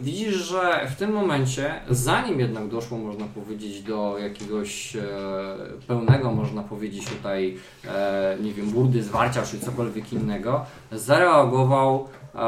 Widzisz, 0.00 0.34
że 0.34 0.86
w 0.90 0.96
tym 0.96 1.12
momencie, 1.12 1.74
zanim 1.90 2.40
jednak 2.40 2.68
doszło, 2.68 2.98
można 2.98 3.26
powiedzieć, 3.26 3.82
do 3.82 4.18
jakiegoś 4.18 4.96
e, 4.96 5.02
pełnego, 5.86 6.32
można 6.32 6.62
powiedzieć 6.62 7.08
tutaj, 7.08 7.56
e, 7.84 8.36
nie 8.40 8.52
wiem, 8.52 8.70
burdy, 8.70 9.02
zwarcia 9.02 9.42
czy 9.42 9.60
cokolwiek 9.60 10.12
innego, 10.12 10.64
zareagował 10.92 12.08
e, 12.34 12.38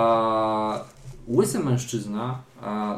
łysy 1.29 1.59
mężczyzna, 1.59 2.39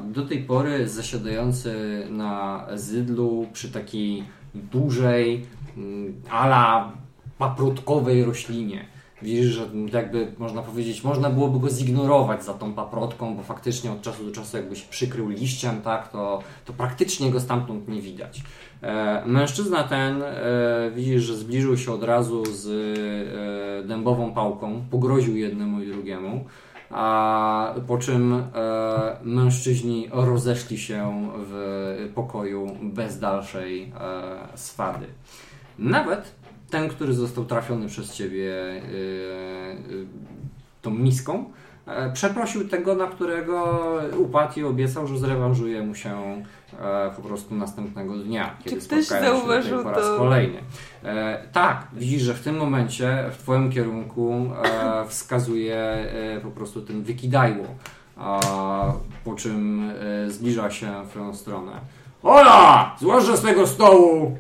do 0.04 0.26
tej 0.26 0.38
pory 0.38 0.88
zasiadający 0.88 2.02
na 2.10 2.66
zydlu 2.74 3.46
przy 3.52 3.72
takiej 3.72 4.24
dużej, 4.54 5.46
mm, 5.76 6.14
ala 6.30 6.92
paprotkowej 7.38 8.24
roślinie. 8.24 8.86
Widzisz, 9.22 9.46
że 9.46 9.68
jakby 9.92 10.32
można 10.38 10.62
powiedzieć, 10.62 11.04
można 11.04 11.30
byłoby 11.30 11.60
go 11.60 11.70
zignorować 11.70 12.44
za 12.44 12.54
tą 12.54 12.72
paprotką, 12.72 13.36
bo 13.36 13.42
faktycznie 13.42 13.92
od 13.92 14.02
czasu 14.02 14.24
do 14.24 14.32
czasu 14.32 14.56
jakby 14.56 14.76
się 14.76 14.86
przykrył 14.90 15.28
liściem, 15.28 15.82
tak, 15.82 16.08
to, 16.08 16.42
to 16.64 16.72
praktycznie 16.72 17.30
go 17.30 17.40
stamtąd 17.40 17.88
nie 17.88 18.02
widać. 18.02 18.42
E, 18.82 19.22
mężczyzna 19.26 19.84
ten, 19.84 20.22
e, 20.22 20.90
widzisz, 20.94 21.22
że 21.22 21.36
zbliżył 21.36 21.76
się 21.76 21.92
od 21.92 22.02
razu 22.02 22.44
z 22.44 22.66
e, 23.84 23.88
dębową 23.88 24.34
pałką, 24.34 24.82
pogroził 24.90 25.36
jednemu 25.36 25.82
i 25.82 25.86
drugiemu, 25.86 26.44
a 26.90 27.74
po 27.86 27.98
czym 27.98 28.32
e, 28.32 28.42
mężczyźni 29.22 30.08
rozeszli 30.12 30.78
się 30.78 31.30
w 31.36 32.12
pokoju 32.14 32.76
bez 32.82 33.18
dalszej 33.18 33.92
e, 34.00 34.58
swady. 34.58 35.06
Nawet 35.78 36.34
ten, 36.70 36.88
który 36.88 37.12
został 37.12 37.44
trafiony 37.44 37.88
przez 37.88 38.14
ciebie 38.14 38.52
e, 38.52 38.76
e, 38.76 38.82
tą 40.82 40.90
miską, 40.90 41.50
przeprosił 42.12 42.68
tego, 42.68 42.94
na 42.94 43.06
którego 43.06 43.78
upadł 44.18 44.60
i 44.60 44.64
obiecał, 44.64 45.06
że 45.06 45.18
zrewanżuje 45.18 45.82
mu 45.82 45.94
się 45.94 46.42
e, 46.80 47.10
po 47.16 47.22
prostu 47.22 47.54
następnego 47.54 48.16
dnia, 48.16 48.56
kiedy 48.64 48.76
ktoś 48.76 49.04
spotkają 49.04 49.34
się 49.34 49.38
zauważył 49.38 49.82
po 49.82 49.90
raz 49.90 50.00
to? 50.00 50.16
kolejny. 50.18 50.58
E, 51.04 51.42
tak, 51.52 51.86
widzisz, 51.92 52.22
że 52.22 52.34
w 52.34 52.42
tym 52.42 52.56
momencie 52.56 53.24
w 53.32 53.42
twoim 53.42 53.72
kierunku 53.72 54.50
e, 54.64 55.08
wskazuje 55.08 55.76
e, 55.76 56.40
po 56.40 56.50
prostu 56.50 56.82
ten 56.82 57.02
wykidajło, 57.02 57.66
a, 58.16 58.40
po 59.24 59.34
czym 59.34 59.90
e, 60.26 60.30
zbliża 60.30 60.70
się 60.70 61.04
w 61.04 61.10
twoją 61.10 61.34
stronę. 61.34 61.72
Ola! 62.22 62.96
Złożę 63.00 63.36
z 63.36 63.42
tego 63.42 63.66
stołu! 63.66 64.36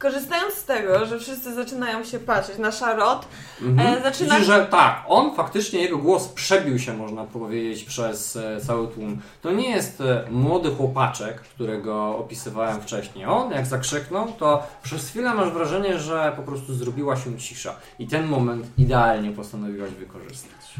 Korzystając 0.00 0.54
z 0.54 0.64
tego, 0.64 1.06
że 1.06 1.18
wszyscy 1.18 1.54
zaczynają 1.54 2.04
się 2.04 2.18
patrzeć 2.18 2.58
na 2.58 2.70
Charlotte, 2.70 3.26
Mhm. 3.62 3.98
e, 3.98 4.02
zaczyna... 4.02 4.34
Widzisz, 4.34 4.46
że 4.46 4.66
tak, 4.66 5.04
on 5.08 5.34
faktycznie, 5.34 5.80
jego 5.80 5.98
głos 5.98 6.28
przebił 6.28 6.78
się, 6.78 6.96
można 6.96 7.24
powiedzieć, 7.24 7.84
przez 7.84 8.36
e, 8.36 8.60
cały 8.66 8.88
tłum. 8.88 9.20
To 9.42 9.50
nie 9.52 9.70
jest 9.70 10.00
e, 10.00 10.24
młody 10.30 10.70
chłopaczek, 10.70 11.40
którego 11.40 12.18
opisywałem 12.18 12.80
wcześniej. 12.82 13.26
On, 13.26 13.50
jak 13.50 13.66
zakrzyknął, 13.66 14.32
to 14.32 14.62
przez 14.82 15.08
chwilę 15.08 15.34
masz 15.34 15.50
wrażenie, 15.50 15.98
że 15.98 16.32
po 16.36 16.42
prostu 16.42 16.74
zrobiła 16.74 17.16
się 17.16 17.38
cisza. 17.38 17.76
I 17.98 18.06
ten 18.06 18.26
moment 18.26 18.66
idealnie 18.78 19.30
postanowiłaś 19.32 19.90
wykorzystać. 19.90 20.74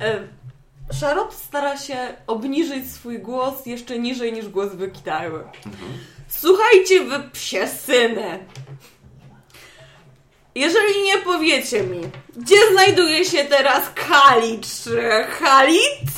E, 0.00 0.18
Charlotte 1.00 1.34
stara 1.36 1.76
się 1.78 1.96
obniżyć 2.26 2.90
swój 2.90 3.18
głos 3.18 3.66
jeszcze 3.66 3.98
niżej 3.98 4.32
niż 4.32 4.48
głos 4.48 4.74
wykitarły. 4.74 5.44
Słuchajcie 6.30 7.04
wy 7.04 7.30
psie 7.32 7.68
syny. 7.68 8.46
Jeżeli 10.54 11.02
nie 11.02 11.18
powiecie 11.18 11.82
mi, 11.82 12.00
gdzie 12.36 12.56
znajduje 12.72 13.24
się 13.24 13.44
teraz 13.44 13.90
Kali 13.94 14.60
czy 14.60 15.24
Halit, 15.30 16.10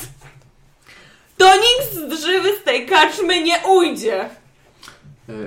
to 1.37 1.55
nikt 1.55 1.93
z 1.93 2.07
drzywy 2.09 2.57
z 2.57 2.63
tej 2.63 2.85
kaczmy 2.85 3.43
nie 3.43 3.59
ujdzie. 3.67 4.21
E, 4.23 4.29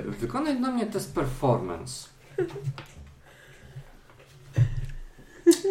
Wykonaj 0.05 0.57
dla 0.57 0.71
mnie 0.71 0.87
test 0.87 1.15
performance. 1.15 2.09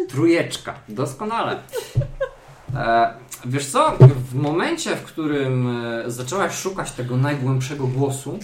Trójeczka, 0.08 0.74
doskonale. 0.88 1.62
E, 2.74 3.14
wiesz 3.44 3.66
co, 3.66 3.96
w 4.30 4.34
momencie, 4.34 4.96
w 4.96 5.02
którym 5.02 5.84
e, 5.84 6.10
zaczęłaś 6.10 6.54
szukać 6.54 6.92
tego 6.92 7.16
najgłębszego 7.16 7.86
głosu 7.86 8.38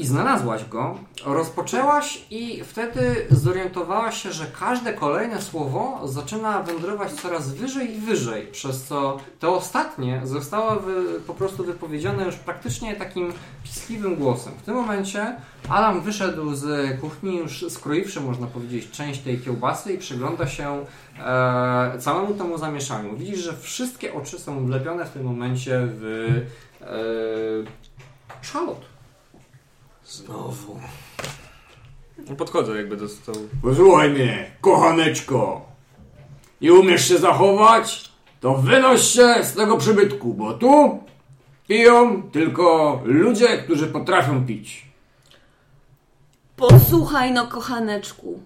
i 0.00 0.06
znalazłaś 0.06 0.64
go, 0.68 0.98
rozpoczęłaś 1.26 2.24
i 2.30 2.64
wtedy 2.64 3.26
zorientowałaś 3.30 4.22
się, 4.22 4.32
że 4.32 4.46
każde 4.60 4.92
kolejne 4.92 5.42
słowo 5.42 6.00
zaczyna 6.04 6.62
wędrować 6.62 7.12
coraz 7.12 7.54
wyżej 7.54 7.96
i 7.96 8.00
wyżej, 8.00 8.46
przez 8.46 8.84
co 8.84 9.18
te 9.40 9.48
ostatnie 9.48 10.20
zostały 10.24 10.80
wy, 10.80 11.20
po 11.20 11.34
prostu 11.34 11.64
wypowiedziane 11.64 12.24
już 12.24 12.36
praktycznie 12.36 12.96
takim 12.96 13.32
piskliwym 13.64 14.16
głosem. 14.16 14.52
W 14.58 14.62
tym 14.62 14.74
momencie 14.74 15.36
Adam 15.68 16.00
wyszedł 16.00 16.54
z 16.54 17.00
kuchni 17.00 17.36
już 17.36 17.64
skroiwszy, 17.68 18.20
można 18.20 18.46
powiedzieć, 18.46 18.90
część 18.90 19.20
tej 19.20 19.40
kiełbasy 19.40 19.92
i 19.92 19.98
przygląda 19.98 20.46
się 20.46 20.84
e, 21.18 21.98
całemu 21.98 22.34
temu 22.34 22.58
zamieszaniu. 22.58 23.16
Widzisz, 23.16 23.38
że 23.38 23.56
wszystkie 23.56 24.14
oczy 24.14 24.38
są 24.38 24.66
wlepione 24.66 25.04
w 25.04 25.10
tym 25.10 25.24
momencie 25.24 25.80
w 25.84 26.04
e, 26.80 27.89
szalot. 28.42 28.80
Znowu. 30.04 30.80
No 32.28 32.36
Podchodzę 32.36 32.76
jakby 32.76 32.96
do 32.96 33.08
stołu. 33.08 33.48
Posłuchaj 33.62 34.10
mnie, 34.10 34.50
kochaneczko. 34.60 35.66
Nie 36.60 36.72
umiesz 36.72 37.08
się 37.08 37.18
zachować? 37.18 38.10
To 38.40 38.54
wynoś 38.54 39.02
się 39.02 39.34
z 39.42 39.54
tego 39.54 39.76
przybytku, 39.76 40.34
bo 40.34 40.54
tu 40.54 41.02
piją 41.68 42.22
tylko 42.22 43.00
ludzie, 43.04 43.58
którzy 43.58 43.86
potrafią 43.86 44.46
pić. 44.46 44.86
Posłuchaj 46.56 47.32
no, 47.32 47.46
kochaneczku. 47.46 48.40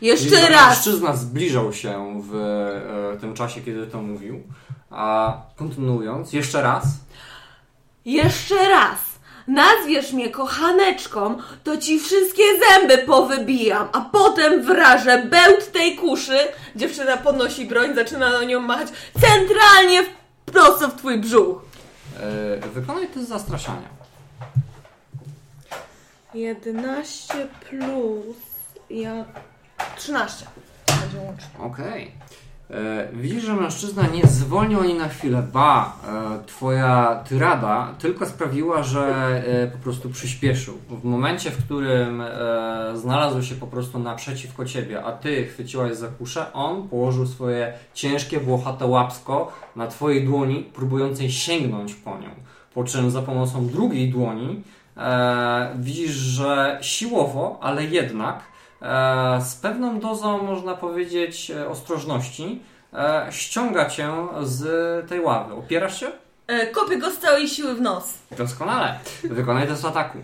Jeszcze 0.00 0.36
że 0.36 0.48
raz. 0.48 0.68
Mężczyzna 0.68 1.16
zbliżał 1.16 1.72
się 1.72 2.22
w 2.30 2.34
e, 3.14 3.20
tym 3.20 3.34
czasie, 3.34 3.60
kiedy 3.60 3.86
to 3.86 4.02
mówił. 4.02 4.42
A 4.90 5.36
kontynuując, 5.56 6.32
jeszcze 6.32 6.62
raz. 6.62 6.84
Jeszcze 8.04 8.68
raz 8.68 9.09
nazwiesz 9.46 10.12
mnie 10.12 10.30
kochaneczką, 10.30 11.38
to 11.64 11.76
ci 11.76 12.00
wszystkie 12.00 12.42
zęby 12.68 12.98
powybijam, 12.98 13.88
a 13.92 14.00
potem 14.00 14.62
wrażę 14.62 15.22
bełt 15.26 15.72
tej 15.72 15.96
kuszy. 15.96 16.38
Dziewczyna 16.76 17.16
podnosi 17.16 17.64
broń, 17.64 17.94
zaczyna 17.94 18.30
na 18.30 18.44
nią 18.44 18.60
machać 18.60 18.88
centralnie 19.20 20.02
prosto 20.46 20.88
w 20.88 20.94
twój 20.94 21.18
brzuch. 21.18 21.62
E, 22.62 22.68
wykonaj 22.68 23.06
test 23.06 23.28
zastraszania. 23.28 23.88
11 26.34 27.48
plus 27.68 28.36
ja 28.90 29.24
13. 29.96 30.46
Będzie 30.86 31.18
łącznie. 31.26 31.48
Okej. 31.58 32.04
E, 32.04 32.10
Widzisz, 33.12 33.44
że 33.44 33.54
mężczyzna 33.54 34.06
nie 34.06 34.26
zwolnił 34.26 34.80
ani 34.80 34.94
na 34.94 35.08
chwilę. 35.08 35.42
Ba, 35.52 35.96
e, 36.08 36.46
twoja 36.46 37.24
tyrada 37.28 37.94
tylko 37.98 38.26
sprawiła, 38.26 38.82
że 38.82 39.02
e, 39.46 39.66
po 39.66 39.78
prostu 39.78 40.10
przyspieszył. 40.10 40.74
W 40.90 41.04
momencie, 41.04 41.50
w 41.50 41.64
którym 41.64 42.20
e, 42.20 42.92
znalazł 42.94 43.42
się 43.42 43.54
po 43.54 43.66
prostu 43.66 43.98
naprzeciwko 43.98 44.64
ciebie, 44.64 45.04
a 45.04 45.12
ty 45.12 45.46
chwyciłaś 45.46 45.96
za 45.96 46.08
kuszę, 46.08 46.52
on 46.52 46.88
położył 46.88 47.26
swoje 47.26 47.72
ciężkie, 47.94 48.40
włochate 48.40 48.86
łapsko 48.86 49.52
na 49.76 49.86
twojej 49.86 50.24
dłoni, 50.24 50.70
próbującej 50.74 51.30
sięgnąć 51.30 51.94
po 51.94 52.18
nią. 52.18 52.30
Po 52.74 52.84
czym 52.84 53.10
za 53.10 53.22
pomocą 53.22 53.66
drugiej 53.66 54.10
dłoni 54.10 54.62
e, 54.96 55.74
widzisz, 55.78 56.12
że 56.12 56.78
siłowo, 56.82 57.58
ale 57.62 57.84
jednak 57.84 58.38
e, 58.38 58.49
z 59.40 59.54
pewną 59.54 60.00
dozą, 60.00 60.42
można 60.42 60.74
powiedzieć, 60.74 61.50
e, 61.50 61.68
ostrożności 61.68 62.62
e, 62.92 63.26
ściąga 63.30 63.90
cię 63.90 64.12
z 64.42 65.08
tej 65.08 65.20
ławy. 65.20 65.54
Opierasz 65.54 66.00
się? 66.00 66.06
E, 66.46 66.66
kopię 66.66 66.98
go 66.98 67.10
z 67.10 67.18
całej 67.18 67.48
siły 67.48 67.74
w 67.74 67.80
nos. 67.80 68.04
Doskonale. 68.38 68.98
Wykonaj 69.24 69.66
test 69.68 69.84
ataku. 69.84 70.18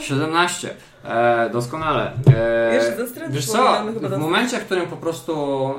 17. 0.00 0.74
E, 1.04 1.50
doskonale. 1.52 2.12
E, 2.36 2.74
Jeszcze 2.74 2.96
wiesz 3.28 3.46
co, 3.46 3.74
w 4.00 4.18
momencie, 4.18 4.58
w 4.58 4.64
którym 4.64 4.86
po 4.86 4.96
prostu 4.96 5.34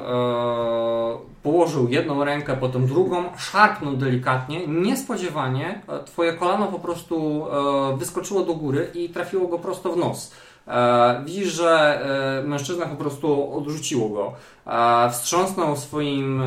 e, 0.07 1.17
położył 1.43 1.89
jedną 1.89 2.23
rękę, 2.23 2.57
potem 2.59 2.87
drugą, 2.87 3.23
szarpnął 3.37 3.93
delikatnie, 3.93 4.67
niespodziewanie 4.67 5.81
e, 5.89 6.03
twoje 6.03 6.33
kolano 6.33 6.67
po 6.67 6.79
prostu 6.79 7.45
e, 7.93 7.97
wyskoczyło 7.97 8.41
do 8.43 8.53
góry 8.53 8.91
i 8.93 9.09
trafiło 9.09 9.47
go 9.47 9.59
prosto 9.59 9.91
w 9.93 9.97
nos. 9.97 10.31
E, 10.67 11.21
widzisz, 11.25 11.53
że 11.53 12.01
e, 12.43 12.47
mężczyzna 12.47 12.85
po 12.85 12.95
prostu 12.95 13.53
odrzuciło 13.57 14.09
go. 14.09 14.33
E, 14.67 15.09
wstrząsnął 15.11 15.75
swoim 15.77 16.43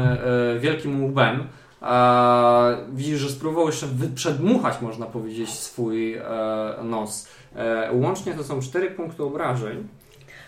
wielkim 0.60 1.04
łbem. 1.04 1.44
Widzisz, 2.92 3.18
że 3.20 3.28
spróbował 3.30 3.66
jeszcze 3.66 3.86
wy- 3.86 4.08
przedmuchać, 4.08 4.80
można 4.80 5.06
powiedzieć, 5.06 5.50
swój 5.50 6.16
nos. 6.82 7.28
Łącznie 7.92 8.34
to 8.34 8.44
są 8.44 8.60
4 8.60 8.90
punkty 8.90 9.22
obrażeń. 9.22 9.88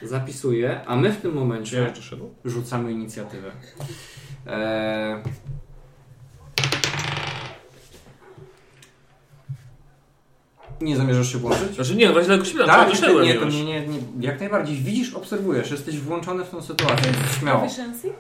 Zapisuję, 0.03 0.81
a 0.87 0.97
my 0.97 1.13
w 1.13 1.21
tym 1.21 1.33
momencie 1.35 1.93
rzucamy 2.45 2.93
inicjatywę. 2.93 3.51
Nie 10.81 10.97
zamierzasz 10.97 11.33
się 11.33 11.39
włączyć? 11.39 11.75
Znaczy 11.75 11.95
nie, 11.97 12.07
no 12.07 12.13
właśnie 12.13 12.29
tylko 12.29 12.45
śpieram, 12.45 12.67
Tak, 12.67 12.85
to 12.87 12.91
nie, 12.91 12.97
szedłem 12.97 13.25
nie, 13.25 13.35
nie, 13.35 13.65
nie, 13.65 13.87
nie, 13.89 13.99
jak 14.21 14.41
najbardziej 14.41 14.77
widzisz, 14.77 15.15
obserwujesz, 15.15 15.71
jesteś 15.71 15.99
włączony 16.01 16.45
w 16.45 16.51
tą 16.51 16.63
sytuację, 16.63 17.13
śmiało. 17.41 17.61
Proficiency? 17.61 18.13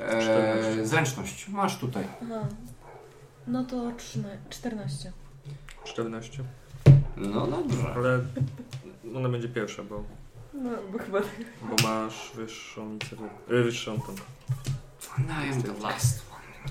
E, 0.00 0.86
zręczność, 0.86 1.48
masz 1.48 1.78
tutaj. 1.78 2.04
Aha. 2.22 2.46
No 3.46 3.64
to 3.64 3.92
trzyna- 3.96 4.28
14. 4.50 5.12
14. 5.84 6.44
No 7.16 7.46
dobrze. 7.46 7.94
Ale 7.96 8.20
ona 9.16 9.28
będzie 9.28 9.48
pierwsza, 9.48 9.82
bo, 9.82 10.04
No, 10.54 10.70
bo 10.92 10.98
chyba 10.98 11.18
bo 11.62 11.88
masz 11.88 12.30
wyższą 12.34 12.90
inicjatywę. 12.90 13.28
E, 13.50 13.62
wyższą 13.62 14.00
tą. 14.00 14.14
I 15.18 15.52
am 15.52 15.62
the 15.62 15.82
last 15.82 16.22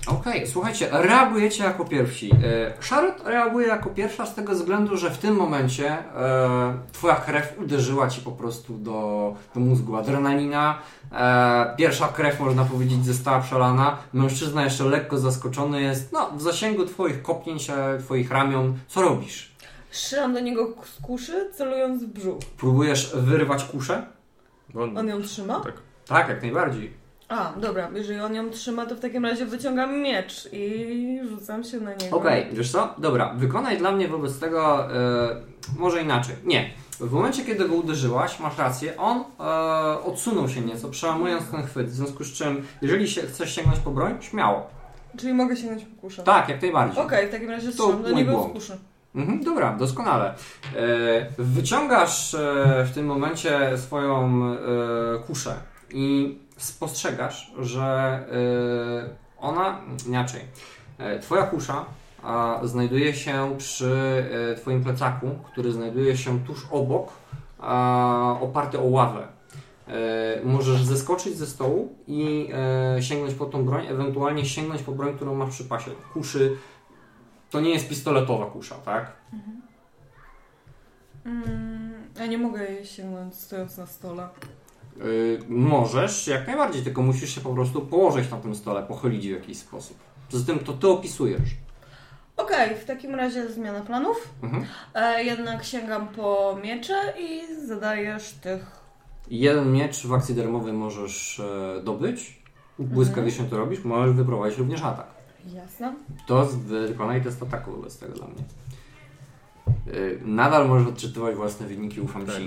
Okej, 0.06 0.46
słuchajcie, 0.46 0.88
reagujecie 0.92 1.64
jako 1.64 1.84
pierwsi. 1.84 2.30
E, 2.32 2.72
Charlotte 2.90 3.30
reaguje 3.30 3.66
jako 3.66 3.90
pierwsza 3.90 4.26
z 4.26 4.34
tego 4.34 4.52
względu, 4.52 4.96
że 4.96 5.10
w 5.10 5.18
tym 5.18 5.36
momencie 5.36 5.90
e, 5.90 6.74
twoja 6.92 7.14
krew 7.14 7.54
uderzyła 7.58 8.08
ci 8.08 8.20
po 8.20 8.32
prostu 8.32 8.78
do, 8.78 9.34
do 9.54 9.60
mózgu. 9.60 9.96
Adrenalina, 9.96 10.78
e, 11.12 11.74
pierwsza 11.76 12.08
krew, 12.08 12.40
można 12.40 12.64
powiedzieć, 12.64 13.06
została 13.06 13.40
przelana. 13.40 13.98
Mężczyzna 14.12 14.64
jeszcze 14.64 14.84
lekko 14.84 15.18
zaskoczony 15.18 15.82
jest, 15.82 16.12
no, 16.12 16.30
w 16.36 16.42
zasięgu 16.42 16.86
twoich 16.86 17.22
kopnięć, 17.22 17.70
e, 17.70 17.98
twoich 17.98 18.30
ramion. 18.30 18.78
Co 18.88 19.02
robisz? 19.02 19.54
strzelam 19.94 20.34
do 20.34 20.40
niego 20.40 20.74
z 20.84 21.00
kuszy, 21.00 21.50
celując 21.52 22.04
w 22.04 22.06
brzuch. 22.06 22.38
Próbujesz 22.56 23.16
wyrwać 23.16 23.64
kuszę? 23.64 24.06
On, 24.74 24.98
On 24.98 25.08
ją 25.08 25.22
trzyma? 25.22 25.60
Tak. 25.60 25.74
Tak, 26.06 26.28
jak 26.28 26.42
najbardziej. 26.42 27.03
A, 27.28 27.52
dobra, 27.56 27.88
jeżeli 27.94 28.20
on 28.20 28.34
ją 28.34 28.50
trzyma, 28.50 28.86
to 28.86 28.94
w 28.94 29.00
takim 29.00 29.24
razie 29.24 29.46
wyciągam 29.46 30.00
miecz 30.00 30.48
i 30.52 31.20
rzucam 31.28 31.64
się 31.64 31.80
na 31.80 31.94
niego. 31.94 32.16
Okej, 32.16 32.46
wiesz 32.52 32.72
co? 32.72 32.94
Dobra, 32.98 33.34
wykonaj 33.36 33.78
dla 33.78 33.92
mnie 33.92 34.08
wobec 34.08 34.38
tego 34.38 34.92
e, 34.94 35.36
może 35.78 36.02
inaczej. 36.02 36.36
Nie. 36.44 36.70
W 37.00 37.12
momencie, 37.12 37.44
kiedy 37.44 37.68
go 37.68 37.74
uderzyłaś, 37.74 38.40
masz 38.40 38.58
rację, 38.58 38.96
on 38.96 39.24
e, 39.40 39.44
odsunął 40.04 40.48
się 40.48 40.60
nieco, 40.60 40.88
przełamując 40.88 41.50
ten 41.50 41.62
chwyt. 41.62 41.86
W 41.86 41.94
związku 41.94 42.24
z 42.24 42.32
czym, 42.32 42.66
jeżeli 42.82 43.08
się, 43.08 43.22
chcesz 43.22 43.54
sięgnąć 43.54 43.78
po 43.78 43.90
broń, 43.90 44.14
śmiało. 44.20 44.70
Czyli 45.18 45.34
mogę 45.34 45.56
sięgnąć 45.56 45.84
po 45.84 46.00
kuszę. 46.00 46.22
Tak, 46.22 46.48
jak 46.48 46.62
najbardziej. 46.62 47.04
Okej, 47.04 47.28
w 47.28 47.30
takim 47.30 47.50
razie 47.50 47.72
strzelam 47.72 48.02
do 48.02 48.10
niego 48.10 48.48
z 48.50 48.52
kuszy. 48.52 48.78
Mhm, 49.14 49.44
dobra, 49.44 49.72
doskonale. 49.72 50.34
E, 50.76 51.26
wyciągasz 51.38 52.34
e, 52.34 52.84
w 52.84 52.94
tym 52.94 53.06
momencie 53.06 53.78
swoją 53.78 54.44
e, 54.44 54.58
kuszę 55.26 55.54
i 55.90 56.38
spostrzegasz, 56.56 57.52
że 57.58 57.82
e, 57.82 59.40
ona, 59.40 59.80
inaczej, 60.06 60.40
e, 60.98 61.18
twoja 61.18 61.42
kusza 61.42 61.84
znajduje 62.62 63.14
się 63.14 63.54
przy 63.58 64.24
e, 64.52 64.54
twoim 64.54 64.84
plecaku, 64.84 65.30
który 65.52 65.72
znajduje 65.72 66.16
się 66.16 66.44
tuż 66.44 66.66
obok, 66.70 67.12
oparty 68.40 68.78
o 68.78 68.84
ławę. 68.84 69.28
Możesz 70.44 70.82
zeskoczyć 70.84 71.36
ze 71.36 71.46
stołu 71.46 71.94
i 72.06 72.48
sięgnąć 73.00 73.34
po 73.34 73.46
tą 73.46 73.64
broń, 73.64 73.86
ewentualnie 73.86 74.44
sięgnąć 74.44 74.82
po 74.82 74.92
broń, 74.92 75.16
którą 75.16 75.34
masz 75.34 75.50
przy 75.50 75.64
pasie. 75.64 75.90
Kuszy 76.12 76.56
to 77.50 77.60
nie 77.60 77.70
jest 77.70 77.88
pistoletowa 77.88 78.46
kusza, 78.46 78.74
tak? 78.74 79.12
Mm, 81.24 81.94
ja 82.18 82.26
nie 82.26 82.38
mogę 82.38 82.64
jej 82.64 82.86
sięgnąć 82.86 83.34
stojąc 83.34 83.76
na 83.76 83.86
stole. 83.86 84.28
Yy, 84.96 85.38
możesz, 85.48 86.26
jak 86.26 86.46
najbardziej, 86.46 86.82
tylko 86.82 87.02
musisz 87.02 87.34
się 87.34 87.40
po 87.40 87.54
prostu 87.54 87.80
położyć 87.80 88.30
na 88.30 88.36
tym 88.36 88.54
stole, 88.54 88.82
pochylić 88.82 89.28
w 89.28 89.30
jakiś 89.30 89.58
sposób. 89.58 89.96
Poza 90.30 90.46
tym 90.46 90.58
to 90.58 90.72
ty 90.72 90.88
opisujesz. 90.88 91.50
Okej, 92.36 92.76
w 92.76 92.84
takim 92.84 93.14
razie 93.14 93.52
zmiana 93.52 93.80
planów. 93.80 94.28
Mhm. 94.42 94.64
E, 94.94 95.24
jednak 95.24 95.64
sięgam 95.64 96.08
po 96.08 96.56
miecze 96.62 96.94
i 97.20 97.40
zadajesz 97.66 98.30
tych. 98.32 98.66
Jeden 99.30 99.72
miecz 99.72 100.06
w 100.06 100.12
akcji 100.12 100.34
darmowej 100.34 100.72
możesz 100.72 101.40
e, 101.40 101.82
dobyć. 101.82 102.42
Błyskawicznie 102.78 103.44
to 103.44 103.56
robisz, 103.56 103.84
możesz 103.84 104.14
wyprowadzić 104.16 104.58
również 104.58 104.82
atak. 104.82 105.06
Jasne. 105.54 105.94
To 106.26 106.46
z- 106.46 106.56
wykonaj 106.88 107.22
test 107.22 107.42
ataku 107.42 107.70
wobec 107.72 107.98
tego 107.98 108.12
dla 108.12 108.26
mnie. 108.26 108.42
Yy, 109.86 110.20
Nadal 110.24 110.68
możesz 110.68 110.88
odczytywać 110.88 111.34
własne 111.34 111.66
wyniki, 111.66 112.00
ufam 112.00 112.26
Tak. 112.26 112.36
ci. 112.36 112.46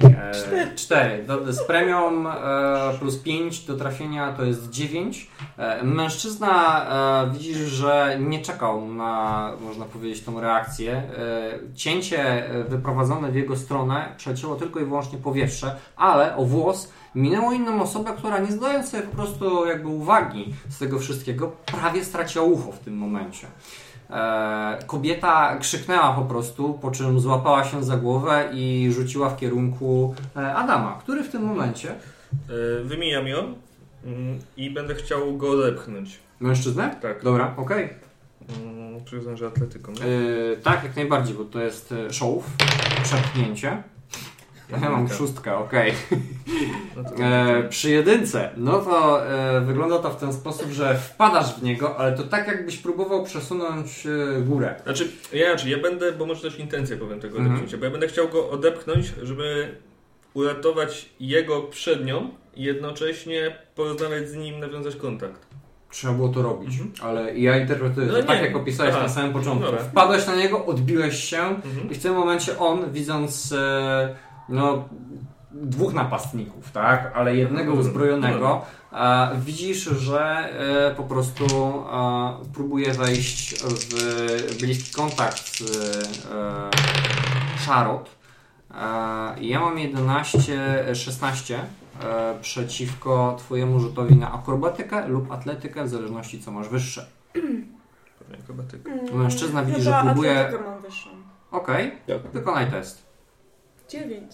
E, 0.55 0.75
cztery. 0.75 1.23
Do, 1.23 1.53
z 1.53 1.63
premią 1.63 2.29
e, 2.29 2.97
plus 2.99 3.17
5 3.17 3.65
do 3.65 3.77
trafienia 3.77 4.33
to 4.33 4.43
jest 4.43 4.69
9. 4.69 5.27
E, 5.57 5.83
mężczyzna 5.83 6.85
e, 7.25 7.31
widzisz, 7.33 7.57
że 7.57 8.17
nie 8.19 8.41
czekał 8.41 8.87
na, 8.87 9.51
można 9.61 9.85
powiedzieć, 9.85 10.23
tą 10.23 10.41
reakcję. 10.41 11.03
Cięcie 11.75 12.49
wyprowadzone 12.69 13.31
w 13.31 13.35
jego 13.35 13.55
stronę 13.57 14.13
przecięło 14.17 14.55
tylko 14.55 14.79
i 14.79 14.85
wyłącznie 14.85 15.17
powietrze, 15.17 15.75
ale 15.95 16.35
o 16.35 16.45
włos 16.45 16.91
minęło 17.15 17.51
inną 17.51 17.81
osobę, 17.81 18.13
która 18.17 18.39
nie 18.39 18.51
zdając 18.51 18.89
sobie 18.89 19.03
po 19.03 19.15
prostu 19.15 19.65
jakby 19.65 19.87
uwagi 19.87 20.53
z 20.69 20.79
tego 20.79 20.99
wszystkiego, 20.99 21.51
prawie 21.65 22.05
straciła 22.05 22.45
ucho 22.45 22.71
w 22.71 22.79
tym 22.79 22.97
momencie. 22.97 23.47
E, 24.09 24.79
kobieta 24.87 25.57
krzyknęła 25.57 26.13
po 26.13 26.21
prostu, 26.21 26.73
po 26.81 26.91
czym 26.91 27.19
złapała 27.19 27.63
się 27.63 27.83
za 27.83 27.97
głowę 27.97 28.49
i 28.53 28.89
rzuciła 28.91 29.29
w 29.29 29.37
kierunku 29.37 30.15
e, 30.35 30.55
Adama, 30.55 30.99
który 31.03 31.23
w 31.23 31.29
tym 31.31 31.43
momencie. 31.43 31.89
E, 31.91 32.83
Wymijam 32.83 33.27
ją 33.27 33.37
mm, 34.05 34.39
i 34.57 34.69
będę 34.69 34.95
chciał 34.95 35.37
go 35.37 35.49
odepchnąć. 35.49 36.19
Mężczyznę? 36.39 36.95
Tak. 37.01 37.23
Dobra, 37.23 37.53
okej. 37.57 37.89
Mm, 38.59 38.87
Przyznam, 39.05 39.37
że 39.37 39.47
atletyką. 39.47 39.91
E, 39.91 40.57
tak, 40.57 40.83
jak 40.83 40.95
najbardziej, 40.95 41.35
bo 41.35 41.43
to 41.43 41.59
jest 41.61 41.93
show, 42.11 42.43
przepchnięcie. 43.03 43.83
Ja 44.69 44.89
mam 44.89 45.09
szóstkę, 45.09 45.57
okej. 45.57 45.93
No 46.95 47.03
to 47.03 47.15
E, 47.23 47.63
przy 47.69 47.89
jedynce, 47.89 48.49
no 48.57 48.79
to 48.79 49.27
e, 49.29 49.61
wygląda 49.61 49.99
to 49.99 50.09
w 50.09 50.15
ten 50.15 50.33
sposób, 50.33 50.71
że 50.71 50.95
wpadasz 50.95 51.55
w 51.59 51.63
niego, 51.63 51.97
ale 51.97 52.11
to 52.17 52.23
tak 52.23 52.47
jakbyś 52.47 52.77
próbował 52.77 53.23
przesunąć 53.23 54.07
e, 54.37 54.41
górę. 54.41 54.75
Znaczy, 54.83 55.07
ja, 55.33 55.47
znaczy, 55.49 55.69
ja 55.69 55.77
będę, 55.77 56.11
bo 56.11 56.25
może 56.25 56.41
też 56.41 56.59
intencję 56.59 56.97
powiem 56.97 57.19
tego 57.19 57.37
Mhm. 57.37 57.47
odepchnięcia, 57.47 57.77
bo 57.77 57.85
ja 57.85 57.91
będę 57.91 58.07
chciał 58.07 58.29
go 58.29 58.49
odepchnąć, 58.49 59.13
żeby 59.23 59.75
uratować 60.33 61.09
jego 61.19 61.61
przed 61.61 62.05
nią 62.05 62.29
i 62.55 62.63
jednocześnie 62.63 63.55
porozmawiać 63.75 64.29
z 64.29 64.35
nim, 64.35 64.59
nawiązać 64.59 64.95
kontakt. 64.95 65.47
Trzeba 65.89 66.13
było 66.13 66.29
to 66.29 66.41
robić, 66.41 66.69
Mhm. 66.79 66.91
ale 67.01 67.37
ja 67.37 67.57
interpretuję 67.57 68.07
No 68.07 68.23
tak, 68.23 68.41
jak 68.41 68.55
opisałeś 68.55 68.93
Aha. 68.93 69.03
na 69.03 69.09
samym 69.09 69.33
początku. 69.33 69.65
Dobra. 69.65 69.83
Wpadłeś 69.83 70.27
na 70.27 70.35
niego, 70.35 70.65
odbiłeś 70.65 71.23
się 71.23 71.37
Mhm. 71.41 71.91
i 71.91 71.95
w 71.95 72.03
tym 72.03 72.13
momencie 72.13 72.57
on, 72.59 72.91
widząc 72.91 73.51
e, 73.57 74.15
no, 74.49 74.85
dwóch 75.51 75.93
napastników, 75.93 76.71
tak, 76.71 77.11
ale 77.15 77.35
jednego 77.35 77.71
Mhm. 77.71 77.79
uzbrojonego, 77.79 78.61
e, 78.93 79.29
widzisz, 79.45 79.77
że 79.83 80.21
e, 80.91 80.95
po 80.95 81.03
prostu 81.03 81.45
e, 81.45 82.53
próbuje 82.53 82.93
wejść 82.93 83.55
w 83.63 84.57
bliski 84.59 84.93
kontakt 84.93 85.57
z 85.57 85.61
e, 86.31 86.69
Charlotte. 87.67 88.09
E, 88.71 89.43
ja 89.43 89.59
mam 89.59 89.79
11, 89.79 90.39
16 90.95 91.59
e, 91.59 91.63
przeciwko 92.41 93.35
Twojemu 93.39 93.79
rzutowi 93.79 94.15
na 94.15 94.31
akrobatykę 94.33 95.07
lub 95.07 95.31
atletykę, 95.31 95.83
w 95.83 95.89
zależności 95.89 96.39
co 96.41 96.51
masz 96.51 96.69
wyższe. 96.69 97.05
Pewnie 98.19 98.37
akrobatyka. 98.43 98.91
Mężczyzna 99.13 99.63
widzi, 99.63 99.81
że 99.81 99.91
próbuje- 99.91 100.39
atletykę 100.39 100.69
mam 100.69 100.81
wyższą. 100.81 101.09
Okej, 101.51 101.91
wykonaj 102.33 102.71
test. 102.71 103.06
Dziewięć. 103.89 104.31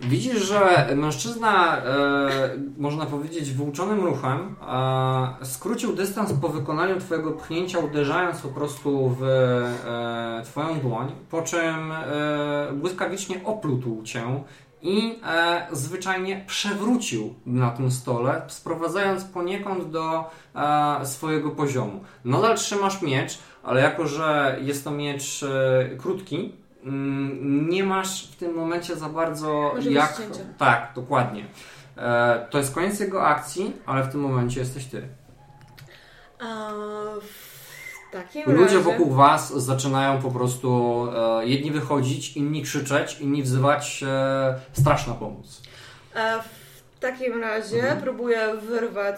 Widzisz, 0.00 0.42
że 0.42 0.88
mężczyzna, 0.96 1.76
e, 1.76 2.56
można 2.78 3.06
powiedzieć, 3.06 3.52
wyuczonym 3.52 4.04
ruchem 4.04 4.56
e, 4.68 5.44
skrócił 5.44 5.92
dystans 5.92 6.32
po 6.32 6.48
wykonaniu 6.48 7.00
Twojego 7.00 7.32
pchnięcia, 7.32 7.78
uderzając 7.78 8.40
po 8.40 8.48
prostu 8.48 9.16
w 9.18 9.22
e, 9.22 10.42
Twoją 10.44 10.80
dłoń, 10.80 11.12
po 11.30 11.42
czym 11.42 11.92
e, 11.92 12.72
błyskawicznie 12.72 13.44
oplótł 13.44 14.02
Cię 14.02 14.42
i 14.82 15.18
e, 15.26 15.66
zwyczajnie 15.72 16.44
przewrócił 16.46 17.34
na 17.46 17.70
tym 17.70 17.90
stole, 17.90 18.42
sprowadzając 18.48 19.24
poniekąd 19.24 19.90
do 19.90 20.30
e, 20.54 21.06
swojego 21.06 21.50
poziomu. 21.50 22.04
Nadal 22.24 22.56
trzymasz 22.56 23.02
miecz, 23.02 23.38
ale 23.62 23.80
jako, 23.80 24.06
że 24.06 24.58
jest 24.62 24.84
to 24.84 24.90
miecz 24.90 25.44
krótki, 25.98 26.59
nie 27.68 27.84
masz 27.84 28.32
w 28.32 28.36
tym 28.36 28.54
momencie 28.54 28.96
za 28.96 29.08
bardzo 29.08 29.72
Możliwości 29.74 30.22
jak. 30.22 30.56
Tak, 30.58 30.92
dokładnie. 30.94 31.44
E, 31.96 32.46
to 32.50 32.58
jest 32.58 32.74
koniec 32.74 33.00
jego 33.00 33.26
akcji, 33.26 33.76
ale 33.86 34.02
w 34.02 34.12
tym 34.12 34.20
momencie 34.20 34.60
jesteś 34.60 34.86
ty. 34.86 35.08
A 36.38 36.70
Ludzie 38.46 38.62
razie... 38.62 38.78
wokół 38.78 39.10
was 39.10 39.52
zaczynają 39.52 40.22
po 40.22 40.30
prostu 40.30 41.08
e, 41.16 41.46
jedni 41.46 41.70
wychodzić, 41.70 42.36
inni 42.36 42.62
krzyczeć, 42.62 43.20
inni 43.20 43.42
wzywać 43.42 44.04
e, 44.06 44.54
straszna 44.72 45.14
pomoc. 45.14 45.62
E, 46.14 46.42
w 46.96 47.00
takim 47.00 47.40
razie 47.40 47.80
Mhm. 47.80 48.00
próbuję 48.02 48.54
wyrwać 48.68 49.16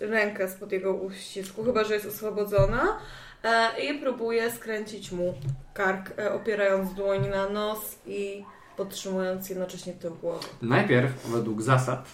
rękę 0.00 0.48
spod 0.48 0.72
jego 0.72 0.94
uścisku, 0.94 1.64
chyba 1.64 1.84
że 1.84 1.94
jest 1.94 2.06
oswobodzona. 2.06 2.98
E, 3.44 3.70
I 3.82 3.98
próbuję 3.98 4.50
skręcić 4.50 5.12
mu 5.12 5.34
kark, 5.74 6.18
e, 6.18 6.32
opierając 6.34 6.94
dłoń 6.94 7.28
na 7.28 7.48
nos 7.48 7.78
i 8.06 8.44
podtrzymując 8.76 9.48
jednocześnie 9.50 9.92
tył 9.92 10.14
głowy. 10.14 10.46
Najpierw, 10.62 11.26
według 11.30 11.62
zasad, 11.62 12.04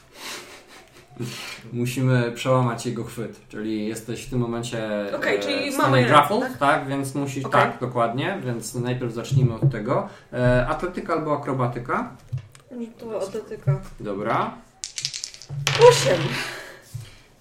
musimy 1.73 2.33
przełamać 2.33 2.87
jego 2.87 3.05
chwyt, 3.05 3.41
czyli 3.49 3.89
jesteś 3.89 4.23
w 4.27 4.31
tym 4.31 4.39
momencie 4.39 4.89
Okej, 5.17 5.37
e, 5.37 5.41
czyli 5.41 5.73
w 5.73 5.77
mamy 5.77 6.07
tak? 6.41 6.59
tak? 6.59 6.89
Więc 6.89 7.15
musisz, 7.15 7.45
Okej. 7.45 7.61
tak, 7.61 7.81
dokładnie, 7.81 8.39
więc 8.45 8.75
najpierw 8.75 9.13
zacznijmy 9.13 9.55
od 9.55 9.73
tego. 9.73 10.09
E, 10.33 10.67
atletyka 10.69 11.13
albo 11.13 11.33
akrobatyka, 11.39 12.17
To 12.99 13.23
atletyka. 13.23 13.81
dobra. 14.01 14.55
Osiem. 15.89 16.19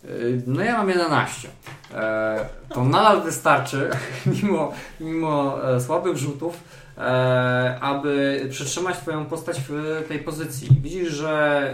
Y, 0.06 0.44
No 0.48 0.62
ja 0.62 0.78
mam 0.78 0.90
11. 0.90 1.48
E, 1.94 2.46
to 2.70 2.84
nadal 2.84 3.22
wystarczy, 3.22 3.90
mimo, 4.44 4.72
mimo 5.00 5.58
e, 5.76 5.82
słabych 5.82 6.18
rzutów, 6.18 6.64
e, 6.98 7.78
aby 7.82 8.48
przytrzymać 8.50 8.98
Twoją 8.98 9.26
postać 9.26 9.62
w 9.70 10.04
tej 10.08 10.20
pozycji. 10.20 10.70
Widzisz, 10.82 11.10
że 11.10 11.74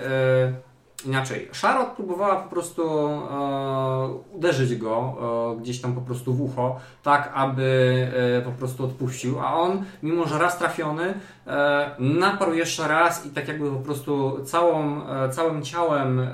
e, 0.53 0.74
inaczej. 1.05 1.49
Charlotte 1.61 1.95
próbowała 1.95 2.35
po 2.35 2.49
prostu 2.49 2.83
e, 2.83 4.07
uderzyć 4.31 4.75
go 4.75 5.15
e, 5.57 5.61
gdzieś 5.61 5.81
tam 5.81 5.95
po 5.95 6.01
prostu 6.01 6.33
w 6.33 6.41
ucho, 6.41 6.79
tak 7.03 7.31
aby 7.33 8.07
e, 8.37 8.41
po 8.41 8.51
prostu 8.51 8.83
odpuścił, 8.83 9.39
a 9.39 9.53
on, 9.53 9.83
mimo 10.03 10.27
że 10.27 10.39
raz 10.39 10.57
trafiony, 10.57 11.13
e, 11.47 11.95
naparł 11.99 12.53
jeszcze 12.53 12.87
raz 12.87 13.25
i 13.25 13.29
tak 13.29 13.47
jakby 13.47 13.71
po 13.71 13.79
prostu 13.79 14.43
całą, 14.45 15.07
e, 15.09 15.29
całym 15.29 15.63
ciałem 15.63 16.19
e, 16.19 16.25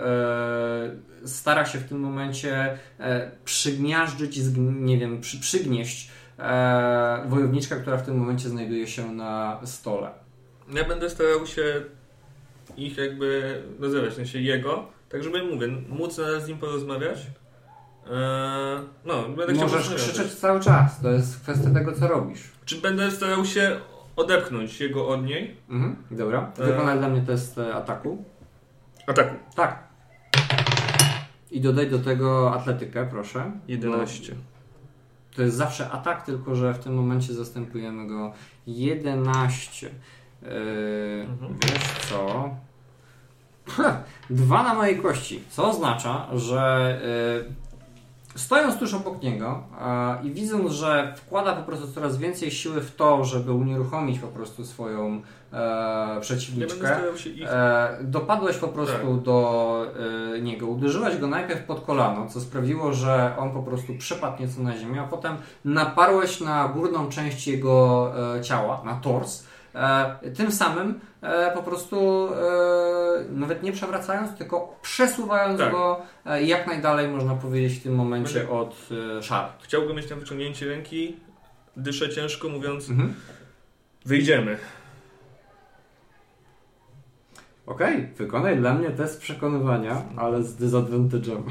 stara 1.25 1.65
się 1.65 1.79
w 1.79 1.89
tym 1.89 1.99
momencie 1.99 2.78
przygniażdżyć, 3.45 4.39
nie 4.57 4.97
wiem, 4.97 5.22
przy, 5.22 5.39
przygnieść 5.39 6.11
wojowniczkę, 7.26 7.76
która 7.76 7.97
w 7.97 8.05
tym 8.05 8.17
momencie 8.17 8.49
znajduje 8.49 8.88
się 8.88 9.11
na 9.11 9.59
stole. 9.65 10.09
Ja 10.74 10.84
będę 10.84 11.09
starał 11.09 11.47
się 11.47 11.63
ich 12.78 12.97
jakby 12.97 13.61
nazywać, 13.80 14.09
w 14.09 14.15
sensie 14.15 14.39
jego, 14.39 14.88
tak 15.09 15.24
żeby, 15.24 15.43
mówię, 15.43 15.67
móc 15.89 16.15
z 16.15 16.47
nim 16.47 16.57
porozmawiać. 16.57 17.17
Eee, 18.05 18.80
no, 19.05 19.24
będę 19.24 19.53
chciał 19.53 19.69
Możesz 19.69 19.95
krzyczeć 19.95 20.34
cały 20.36 20.59
czas, 20.59 21.01
to 21.01 21.11
jest 21.11 21.39
kwestia 21.39 21.69
tego, 21.69 21.93
co 21.93 22.07
robisz. 22.07 22.51
Czy 22.65 22.82
będę 22.82 23.11
starał 23.11 23.45
się 23.45 23.80
odepchnąć 24.15 24.80
jego 24.80 25.07
od 25.07 25.26
niej. 25.26 25.55
Mhm, 25.69 25.95
dobra. 26.11 26.51
E. 26.59 26.65
Wykonaj 26.65 26.97
dla 26.97 27.09
mnie 27.09 27.22
test 27.22 27.57
e, 27.57 27.76
ataku. 27.76 28.24
Ataku. 29.07 29.36
Tak. 29.55 29.91
I 31.51 31.61
dodaj 31.61 31.89
do 31.89 31.99
tego 31.99 32.53
atletykę, 32.53 33.07
proszę. 33.11 33.51
11. 33.67 34.36
To 35.36 35.41
jest 35.41 35.57
zawsze 35.57 35.89
atak, 35.89 36.26
tylko 36.26 36.55
że 36.55 36.74
w 36.74 36.80
tym 36.80 36.93
momencie 36.93 37.34
zastępujemy 37.34 38.07
go 38.07 38.34
11. 38.67 39.89
Yy, 40.41 41.27
Mhm. 41.29 41.55
Wiesz 41.63 42.09
co? 42.09 42.49
Ha, 43.67 44.03
Dwa 44.29 44.63
na 44.63 44.73
mojej 44.73 44.97
kości, 45.01 45.43
co 45.49 45.69
oznacza, 45.69 46.27
że 46.33 46.99
yy, 47.45 47.53
stojąc 48.35 48.79
tuż 48.79 48.93
obok 48.93 49.23
niego 49.23 49.63
a, 49.79 50.17
i 50.23 50.31
widząc, 50.31 50.71
że 50.71 51.13
wkłada 51.17 51.53
po 51.53 51.63
prostu 51.63 51.87
coraz 51.93 52.17
więcej 52.17 52.51
siły 52.51 52.81
w 52.81 52.95
to, 52.95 53.25
żeby 53.25 53.51
unieruchomić 53.53 54.19
po 54.19 54.27
prostu 54.27 54.65
swoją 54.65 55.21
e, 55.53 56.17
przeciwniczkę, 56.21 56.99
ich... 57.35 57.47
E, 57.47 57.97
dopadłeś 58.01 58.57
po 58.57 58.67
prostu 58.67 59.15
Tak. 59.15 59.21
do 59.21 59.85
e, 60.35 60.41
niego, 60.41 60.67
uderzyłeś 60.67 61.17
go 61.17 61.27
najpierw 61.27 61.63
pod 61.63 61.85
kolano, 61.85 62.29
co 62.29 62.41
sprawiło, 62.41 62.93
że 62.93 63.35
on 63.39 63.51
po 63.51 63.63
prostu 63.63 63.93
przepadł 63.97 64.41
nieco 64.41 64.61
na 64.61 64.77
ziemię, 64.77 65.01
a 65.01 65.07
potem 65.07 65.35
naparłeś 65.65 66.41
na 66.41 66.67
górną 66.67 67.09
część 67.09 67.47
jego 67.47 68.11
e, 68.37 68.41
ciała, 68.41 68.81
na 68.85 68.95
tors. 68.95 69.43
E, 69.76 70.15
tym 70.36 70.51
samym 70.51 70.99
e, 71.22 71.51
po 71.53 71.63
prostu 71.63 72.28
e, 72.34 73.24
nawet 73.32 73.63
nie 73.63 73.72
przewracając, 73.72 74.38
tylko 74.38 74.80
przesuwając 74.82 75.59
Tak. 75.59 75.72
go 75.72 76.01
jak 76.43 76.67
najdalej, 76.67 77.07
można 77.07 77.36
powiedzieć, 77.36 77.80
w 77.80 77.84
tym 77.84 77.95
momencie 77.95 78.34
Będę- 78.39 78.51
od 78.53 78.76
e, 79.19 79.24
szary. 79.24 79.47
Chciałbym 79.61 79.95
mieć 79.97 80.09
na 80.09 80.15
wyciągnięcie 80.15 80.65
ręki. 80.65 81.15
Dyszę 81.78 82.09
ciężko, 82.09 82.49
mówiąc, 82.49 82.89
Mhm. 82.89 83.13
wyjdziemy. 84.05 84.57
Okej, 87.65 88.07
wykonaj 88.17 88.57
dla 88.57 88.74
mnie 88.74 88.89
test 88.89 89.22
przekonywania, 89.22 90.01
ale 90.17 90.43
z 90.43 90.55
disadvantage'em. 90.55 91.41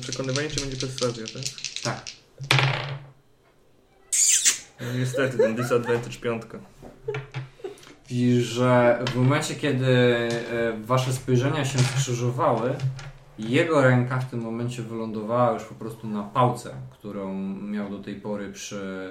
Przekonywanie, 0.00 0.48
czy 0.50 0.60
będzie 0.60 0.76
perswazja, 0.76 1.24
tak? 1.34 1.42
Tak. 1.82 2.04
Niestety, 4.98 5.38
ten 5.38 5.54
disadvantage 5.54 6.18
piątka. 6.22 6.58
Widzisz, 8.08 8.44
że 8.44 8.98
w 9.10 9.16
momencie, 9.16 9.54
kiedy 9.54 9.86
e, 9.86 10.28
wasze 10.82 11.12
spojrzenia 11.12 11.64
się 11.64 11.78
skrzyżowały, 11.78 12.74
jego 13.38 13.82
ręka 13.82 14.18
w 14.18 14.30
tym 14.30 14.40
momencie 14.40 14.82
wylądowała 14.82 15.52
już 15.52 15.62
po 15.62 15.74
prostu 15.74 16.06
na 16.06 16.22
pałce, 16.22 16.74
którą 16.90 17.34
miał 17.62 17.90
do 17.90 17.98
tej 17.98 18.14
pory 18.14 18.52
przy 18.52 19.10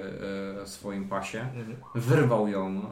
e, 0.62 0.66
swoim 0.66 1.08
pasie. 1.08 1.40
Mhm. 1.40 1.76
Wyrwał 1.94 2.48
ją 2.48 2.82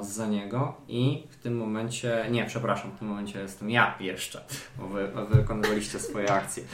e, 0.00 0.04
za 0.04 0.26
niego 0.26 0.74
i 0.88 1.26
w 1.30 1.36
tym 1.36 1.56
momencie, 1.56 2.26
nie, 2.30 2.44
przepraszam, 2.44 2.90
w 2.90 2.98
tym 2.98 3.08
momencie 3.08 3.40
jestem 3.40 3.70
ja 3.70 3.94
jeszcze, 4.00 4.44
bo 4.78 4.88
wy 4.88 5.08
wykonywaliście 5.30 5.98
swoje 5.98 6.32
akcje. 6.32 6.64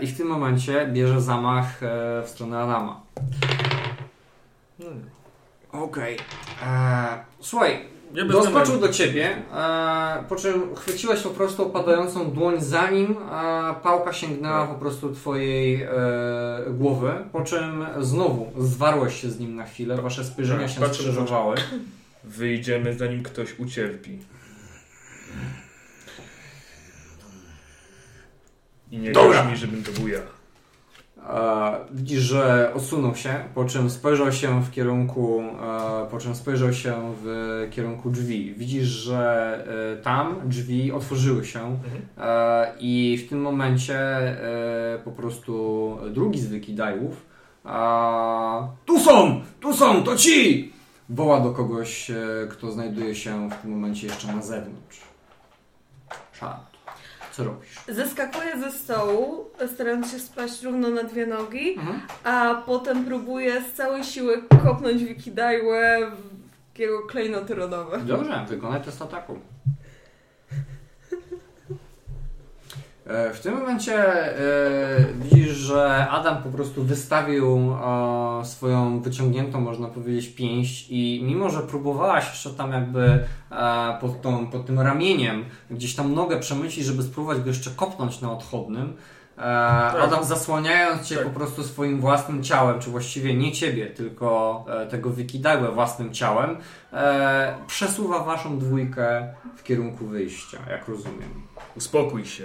I 0.00 0.06
w 0.06 0.16
tym 0.16 0.28
momencie 0.28 0.86
bierze 0.92 1.20
zamach 1.20 1.80
w 2.24 2.28
stronę 2.28 2.58
Adama. 2.58 3.00
No. 4.78 4.86
Okej. 5.72 6.16
E, 6.66 7.24
Słuchaj, 7.40 7.84
Ja 8.14 8.24
Doskoczył 8.24 8.78
do 8.80 8.88
ciebie, 8.88 9.36
e, 9.54 10.24
po 10.28 10.36
czym 10.36 10.76
chwyciłeś 10.76 11.20
po 11.20 11.30
prostu 11.30 11.66
opadającą 11.66 12.30
dłoń 12.30 12.54
zanim 12.60 13.10
e, 13.10 13.16
pałka 13.82 14.12
sięgnęła 14.12 14.66
po 14.66 14.74
prostu 14.74 15.14
twojej 15.14 15.82
e, 15.82 15.88
głowy, 16.70 17.12
po 17.32 17.40
czym 17.42 17.86
znowu 18.00 18.52
zwarłeś 18.58 19.20
się 19.20 19.30
z 19.30 19.38
nim 19.40 19.56
na 19.56 19.64
chwilę, 19.66 19.96
wasze 20.02 20.24
spojrzenia 20.24 20.60
Tak, 20.66 20.70
się 20.70 20.80
patrzę, 20.80 20.94
skrzyżowały. 20.94 21.56
Wyjdziemy 22.24 22.94
zanim 22.94 23.22
ktoś 23.22 23.58
ucierpi. 23.58 24.18
I 28.90 28.98
nie 28.98 29.12
Dobra. 29.12 29.44
mi, 29.44 29.56
żebym 29.56 29.82
to 29.82 29.92
był 29.92 30.08
ja. 30.08 30.37
Widzisz, 31.90 32.22
że 32.22 32.72
osunął 32.74 33.14
się, 33.14 33.34
po 33.54 33.64
czym 33.64 33.90
spojrzał 33.90 34.32
się 34.32 34.62
w 34.62 34.70
kierunku, 34.70 35.42
po 36.10 36.18
czym 36.18 36.34
spojrzał 36.34 36.72
się 36.72 37.14
w 37.22 37.68
kierunku 37.70 38.10
drzwi. 38.10 38.54
Widzisz, 38.54 38.86
że 38.86 39.64
e, 39.98 40.02
tam 40.02 40.36
drzwi 40.44 40.92
otworzyły 40.92 41.44
się 41.44 41.60
Mhm. 41.60 42.02
i 42.80 43.18
w 43.26 43.28
tym 43.28 43.40
momencie 43.40 43.98
e, 43.98 44.98
po 45.04 45.12
prostu 45.12 45.96
drugi 46.10 46.40
z 46.40 46.46
wykidajów 46.46 47.26
Tu 48.86 49.00
są! 49.00 49.40
Tu 49.60 49.74
są! 49.74 50.02
To 50.02 50.16
ci! 50.16 50.72
woła 51.08 51.40
do 51.40 51.52
kogoś, 51.52 52.10
e, 52.10 52.16
kto 52.50 52.70
znajduje 52.70 53.14
się 53.14 53.50
w 53.50 53.62
tym 53.62 53.70
momencie 53.70 54.06
jeszcze 54.06 54.32
na 54.32 54.42
zewnątrz. 54.42 55.00
Szat. 56.32 56.67
Co 57.38 57.44
robisz? 57.44 57.68
Zeskakuję 57.88 58.58
ze 58.60 58.72
stołu, 58.72 59.44
starając 59.74 60.10
się 60.12 60.18
spaść 60.18 60.62
równo 60.62 60.88
na 60.90 61.02
dwie 61.02 61.26
nogi, 61.26 61.74
Mhm. 61.78 62.00
a 62.24 62.62
potem 62.66 63.04
próbuję 63.04 63.62
z 63.62 63.72
całej 63.72 64.04
siły 64.04 64.42
kopnąć 64.64 65.04
Wikidajłę 65.04 66.10
w 66.74 66.78
jego 66.78 67.02
klejnoty 67.06 67.54
rodowe. 67.54 67.98
Dobrze, 67.98 68.44
wykonaj 68.48 68.82
test 68.82 69.02
ataku. 69.02 69.38
W 73.34 73.40
tym 73.40 73.54
momencie 73.54 73.94
e, 73.94 74.40
widzisz, 75.14 75.50
że 75.50 76.08
Adam 76.10 76.42
po 76.42 76.48
prostu 76.48 76.82
wystawił 76.82 77.74
e, 78.40 78.44
swoją 78.44 79.00
wyciągniętą, 79.00 79.60
można 79.60 79.88
powiedzieć, 79.88 80.28
pięść 80.28 80.86
i 80.90 81.22
mimo, 81.24 81.50
że 81.50 81.60
próbowałaś 81.60 82.28
jeszcze 82.28 82.50
tam 82.50 82.72
jakby 82.72 83.24
e, 83.50 83.98
pod, 84.00 84.22
tą, 84.22 84.46
pod 84.46 84.66
tym 84.66 84.80
ramieniem 84.80 85.44
gdzieś 85.70 85.94
tam 85.94 86.14
nogę 86.14 86.38
przemycić, 86.40 86.84
żeby 86.84 87.02
spróbować 87.02 87.40
go 87.40 87.48
jeszcze 87.48 87.70
kopnąć 87.70 88.20
na 88.20 88.32
odchodnym, 88.32 88.96
e, 89.38 89.42
Adam 90.02 90.24
zasłaniając 90.24 91.08
cię 91.08 91.16
Tak. 91.16 91.24
po 91.24 91.30
prostu 91.30 91.64
swoim 91.64 92.00
własnym 92.00 92.42
ciałem, 92.42 92.80
czy 92.80 92.90
właściwie 92.90 93.34
nie 93.34 93.52
ciebie, 93.52 93.86
tylko 93.86 94.64
e, 94.68 94.86
tego 94.86 95.10
wykidajłę 95.10 95.72
własnym 95.72 96.14
ciałem, 96.14 96.56
e, 96.92 97.54
przesuwa 97.66 98.24
waszą 98.24 98.58
dwójkę 98.58 99.34
w 99.56 99.62
kierunku 99.62 100.06
wyjścia, 100.06 100.58
jak 100.70 100.88
rozumiem. 100.88 101.42
Uspokój 101.76 102.26
się. 102.26 102.44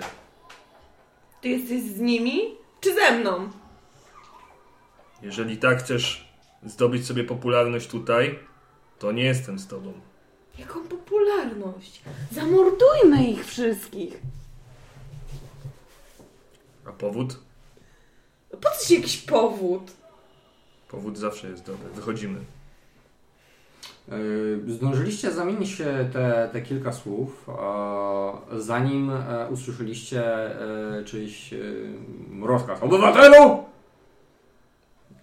Ty 1.43 1.49
jesteś 1.49 1.81
z 1.81 1.99
nimi? 1.99 2.41
Czy 2.81 2.95
ze 2.95 3.11
mną? 3.11 3.49
Jeżeli 5.21 5.57
tak 5.57 5.79
chcesz 5.79 6.33
zdobyć 6.65 7.05
sobie 7.07 7.23
popularność 7.23 7.87
tutaj, 7.87 8.39
to 8.99 9.11
nie 9.11 9.23
jestem 9.23 9.59
z 9.59 9.67
tobą. 9.67 9.93
Jaką 10.59 10.87
popularność? 10.87 12.01
Zamordujmy 12.31 13.27
ich 13.29 13.45
wszystkich. 13.45 14.19
A 16.85 16.91
powód? 16.91 17.39
Po 18.61 18.69
co 18.69 18.85
ci 18.87 18.95
jakiś 18.95 19.17
powód? 19.17 19.91
Powód 20.87 21.17
zawsze 21.17 21.47
jest 21.49 21.65
dobry. 21.65 21.89
Wychodzimy. 21.89 22.39
Yy, 24.07 24.73
Zdążyliście 24.73 25.31
zamienić 25.31 25.69
się 25.69 26.09
te, 26.13 26.49
te 26.53 26.61
kilka 26.61 26.91
słów, 26.91 27.47
zanim 28.57 29.09
e, 29.09 29.47
usłyszeliście 29.49 30.23
e, 30.99 31.03
czyjś 31.03 31.53
e, 31.53 31.57
rozkaz. 32.41 32.83
Obywatelu! 32.83 33.63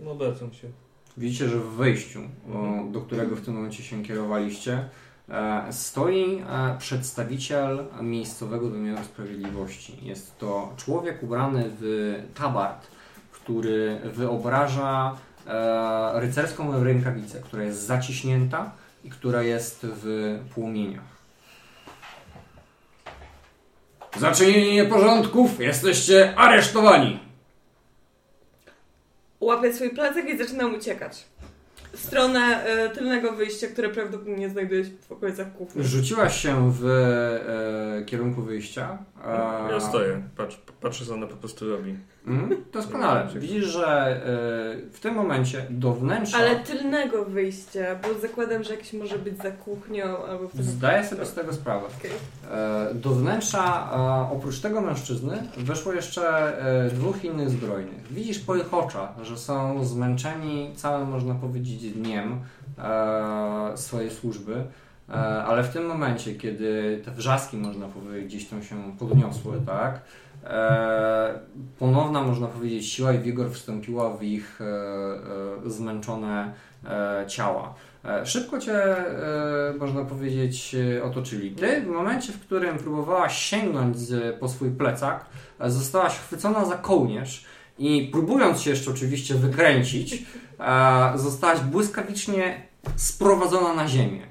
No 0.01 0.11
obracam 0.11 0.53
się. 0.53 0.69
Widzicie, 1.17 1.49
że 1.49 1.57
w 1.57 1.71
wejściu, 1.71 2.21
do 2.91 3.01
którego 3.01 3.37
w 3.37 3.41
tym 3.41 3.55
momencie 3.55 3.83
się 3.83 4.03
kierowaliście, 4.03 4.89
stoi 5.71 6.43
przedstawiciel 6.79 7.85
miejscowego 8.03 8.71
wymiaru 8.71 9.05
sprawiedliwości. 9.05 9.99
Jest 10.03 10.39
to 10.39 10.73
człowiek 10.77 11.23
ubrany 11.23 11.71
w 11.81 12.15
tabard, 12.35 12.87
który 13.33 14.01
wyobraża 14.05 15.17
e, 15.51 16.21
rycerską 16.21 16.85
rękawicę, 16.85 17.41
która 17.41 17.63
jest 17.63 17.83
zaciśnięta 17.87 18.71
i 19.05 19.11
która 19.11 19.43
jest 19.43 19.79
w 19.83 20.39
płomieniach. 20.55 21.21
Za 24.19 24.33
czynienie 24.33 24.75
nieporządków 24.75 25.61
jesteście 25.61 26.35
aresztowani. 26.39 27.21
Łapię 29.41 29.73
swój 29.73 29.91
plecak 29.91 30.29
i 30.29 30.39
zaczynam 30.39 30.75
uciekać. 30.75 31.25
W 31.93 31.99
stronę 32.01 32.41
e, 32.65 32.89
tylnego 32.91 33.33
wyjścia, 33.33 33.67
które 33.67 33.89
prawdopodobnie 33.89 34.51
znajduje 34.51 34.85
się 34.85 34.91
w 35.09 35.13
okolicach 35.13 35.53
kuchni. 35.53 35.85
Rzuciłaś 35.85 36.41
się 36.43 36.73
w 36.73 36.87
e, 36.87 38.05
kierunku 38.05 38.43
wyjścia. 38.43 38.99
e, 39.27 39.73
Ja 39.73 39.81
stoję. 39.81 40.23
Patrz, 40.37 40.57
patrzę 40.81 41.07
co 41.07 41.15
ona 41.15 41.27
po 41.27 41.37
prostu 41.37 41.71
robi. 41.71 41.97
Mhm, 42.27 42.65
doskonale. 42.73 43.27
Widzisz, 43.37 43.65
że 43.65 44.17
y, 44.87 44.91
w 44.91 45.01
tym 45.01 45.15
momencie 45.15 45.67
do 45.71 45.93
wnętrza... 45.93 46.39
Ale 46.39 46.57
tylnego 46.57 47.25
wyjścia, 47.25 47.81
bo 48.03 48.21
zakładam, 48.21 48.65
że 48.65 48.75
jakiś 48.75 48.93
może 48.93 49.19
być 49.19 49.39
za 49.39 49.51
kuchnią 49.51 50.25
albo 50.25 50.49
w. 50.49 50.63
Zdaję 50.63 51.07
sobie 51.07 51.27
z 51.27 51.35
tego 51.35 51.53
sprawę. 51.53 51.87
Okej. 51.99 52.11
E, 52.51 52.95
Do 52.95 53.11
wnętrza, 53.11 53.91
oprócz 54.33 54.61
tego 54.61 54.81
mężczyzny, 54.81 55.43
weszło 55.57 55.93
jeszcze 55.93 56.59
e, 56.87 56.91
dwóch 56.91 57.25
innych 57.25 57.51
zbrojnych. 57.51 58.13
Widzisz 58.13 58.39
po 58.39 58.57
ich 58.57 58.75
oczach, 58.75 59.11
że 59.23 59.39
są 59.39 59.85
zmęczeni 59.85 60.73
całym, 60.77 61.09
można 61.09 61.35
powiedzieć, 61.35 61.91
dniem 61.91 62.41
swojej 63.77 64.11
służby, 64.11 64.65
ale 65.47 65.63
w 65.63 65.69
tym 65.69 65.87
momencie, 65.87 66.35
kiedy 66.35 67.01
te 67.05 67.11
wrzaski, 67.11 67.57
można 67.57 67.87
powiedzieć, 67.89 68.25
gdzieś 68.29 68.49
tam 68.49 68.63
się 68.63 68.97
podniosły, 68.99 69.61
tak, 69.67 70.01
e, 70.45 71.39
ponowna, 71.79 72.23
można 72.23 72.47
powiedzieć, 72.47 72.87
siła 72.87 73.13
i 73.13 73.19
wigor 73.19 73.51
wstąpiła 73.51 74.17
w 74.17 74.23
ich 74.23 74.61
e, 74.61 74.65
e, 75.67 75.71
zmęczone 75.71 76.53
e, 76.85 77.25
ciała. 77.29 77.75
E, 78.05 78.27
Szybko 78.27 78.59
cię, 78.59 78.75
e, 78.75 79.75
można 79.79 80.05
powiedzieć, 80.05 80.77
otoczyli. 81.05 81.51
Ty, 81.51 81.81
w 81.81 81.87
momencie, 81.87 82.33
w 82.33 82.41
którym 82.41 82.79
próbowałaś 82.79 83.39
sięgnąć 83.39 83.99
z, 83.99 84.37
po 84.37 84.49
swój 84.49 84.71
plecak, 84.71 85.27
zostałaś 85.67 86.19
chwycona 86.19 86.65
za 86.65 86.77
kołnierz 86.77 87.45
i 87.79 88.09
próbując 88.13 88.61
się 88.61 88.71
jeszcze 88.71 88.91
oczywiście 88.91 89.35
wykręcić, 89.35 90.25
zostałaś 91.15 91.61
błyskawicznie 91.61 92.63
sprowadzona 92.97 93.75
na 93.75 93.89
ziemię. 93.89 94.30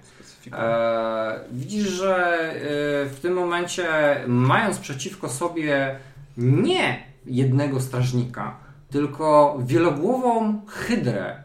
E, 0.54 1.40
widzisz, 1.52 1.88
że 1.88 2.16
e, 2.16 2.60
w 3.06 3.20
tym 3.22 3.34
momencie, 3.34 3.88
mając 4.28 4.80
przeciwko 4.80 5.30
sobie 5.30 5.96
nie 6.38 7.04
jednego 7.26 7.82
strażnika, 7.82 8.58
tylko 8.90 9.58
wielogłową 9.66 10.62
hydrę 10.68 11.26
e, 11.26 11.44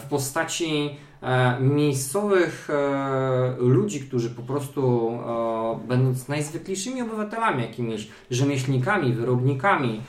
w 0.00 0.06
postaci 0.08 0.96
e, 1.22 1.60
miejscowych 1.60 2.68
ludzi, 3.58 4.00
którzy 4.00 4.30
po 4.30 4.42
prostu, 4.42 5.12
będąc 5.88 6.28
najzwyklejszymi 6.28 7.02
obywatelami, 7.02 7.62
jakimiś 7.62 8.08
rzemieślnikami, 8.30 9.12
wyrobnikami, 9.12 10.00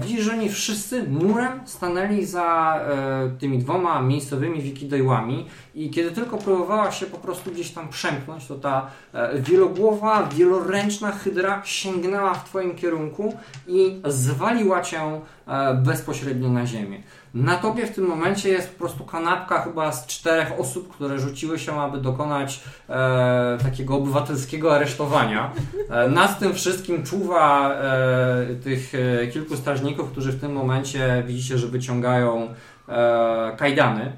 widzisz, 0.00 0.24
że 0.24 0.32
oni 0.32 0.48
wszyscy 0.48 1.02
murem 1.02 1.60
stanęli 1.64 2.26
za 2.26 2.80
e, 2.80 3.30
tymi 3.38 3.58
dwoma 3.58 4.02
miejscowymi 4.02 4.62
wikidejłami 4.62 5.46
i 5.74 5.90
kiedy 5.90 6.10
tylko 6.10 6.38
próbowała 6.38 6.92
się 6.92 7.06
po 7.06 7.18
prostu 7.18 7.50
gdzieś 7.50 7.70
tam 7.70 7.88
przemknąć, 7.88 8.46
to 8.46 8.54
ta 8.54 8.90
e, 9.12 9.38
wielogłowa, 9.38 10.28
wieloręczna 10.36 11.12
hydra 11.12 11.62
sięgnęła 11.64 12.34
w 12.34 12.44
Twoim 12.44 12.74
kierunku 12.74 13.34
i 13.66 14.00
zwaliła 14.04 14.82
Cię 14.82 15.00
e, 15.46 15.74
bezpośrednio 15.74 16.48
na 16.48 16.66
ziemię. 16.66 17.02
Na 17.34 17.56
tobie 17.56 17.86
w 17.86 17.94
tym 17.94 18.04
momencie 18.04 18.48
jest 18.48 18.70
po 18.70 18.78
prostu 18.78 19.04
kanapka 19.04 19.62
chyba 19.62 19.92
z 19.92 20.06
czterech 20.06 20.52
osób, 20.58 20.94
które 20.94 21.18
rzuciły 21.18 21.58
się, 21.58 21.80
aby 21.80 21.98
dokonać 21.98 22.60
e, 22.88 23.58
takiego 23.62 23.94
obywatelskiego 23.94 24.74
aresztowania. 24.74 25.52
E, 25.90 26.08
nad 26.08 26.38
tym 26.38 26.54
wszystkim 26.54 27.02
czuwa 27.02 27.74
e, 27.74 28.46
tych 28.64 28.92
e, 28.94 29.26
kilku 29.26 29.56
strażników, 29.56 30.10
którzy 30.10 30.32
w 30.32 30.40
tym 30.40 30.52
momencie 30.52 31.22
widzicie, 31.26 31.58
że 31.58 31.66
wyciągają 31.66 32.54
e, 32.88 33.56
kajdany. 33.56 34.12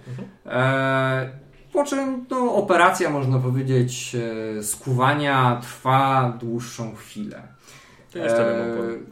E, 0.46 1.42
po 1.72 1.84
czym 1.84 2.26
no, 2.30 2.54
operacja, 2.54 3.10
można 3.10 3.38
powiedzieć, 3.38 4.16
skuwania 4.62 5.58
trwa 5.62 6.32
dłuższą 6.40 6.94
chwilę. 6.94 7.42
To 8.12 8.18
E, 8.18 8.72
oporu. 8.72 9.11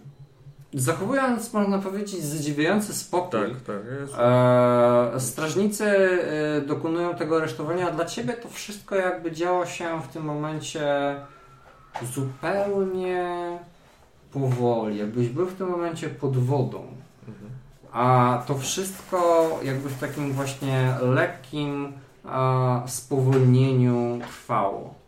Zachowując, 0.74 1.52
można 1.52 1.78
powiedzieć, 1.78 2.24
zadziwiający 2.24 2.94
spokój, 2.94 3.40
Tak, 3.40 3.60
tak. 3.60 3.76
Jest. 4.00 4.14
e, 4.18 5.20
strażnicy 5.20 5.84
e, 5.84 6.60
dokonują 6.60 7.14
tego 7.14 7.36
aresztowania, 7.36 7.88
a 7.88 7.90
dla 7.90 8.04
ciebie 8.04 8.32
to 8.32 8.48
wszystko 8.48 8.94
jakby 8.96 9.32
działo 9.32 9.66
się 9.66 10.02
w 10.02 10.08
tym 10.08 10.22
momencie 10.24 11.16
zupełnie 12.14 13.58
powoli, 14.32 14.98
jakbyś 14.98 15.28
był 15.28 15.46
w 15.46 15.54
tym 15.54 15.68
momencie 15.68 16.08
pod 16.08 16.36
wodą. 16.36 16.78
Mhm. 17.28 17.50
A 17.92 18.42
to 18.46 18.58
wszystko 18.58 19.48
jakby 19.62 19.88
w 19.88 19.98
takim 19.98 20.32
właśnie 20.32 20.94
lekkim 21.02 21.92
e, 22.24 22.82
spowolnieniu 22.86 24.18
trwało. 24.22 24.99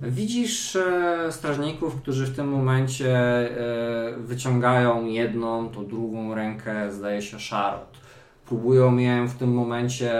Widzisz 0.00 0.76
e, 0.76 1.32
strażników, 1.32 2.02
którzy 2.02 2.26
w 2.26 2.36
tym 2.36 2.48
momencie 2.48 3.16
e, 3.16 4.16
wyciągają 4.18 5.06
jedną, 5.06 5.68
to 5.68 5.82
drugą 5.82 6.34
rękę, 6.34 6.92
zdaje 6.92 7.22
się, 7.22 7.40
szarot. 7.40 8.03
Próbują 8.46 8.98
ją 8.98 9.28
w 9.28 9.34
tym 9.34 9.52
momencie 9.52 10.12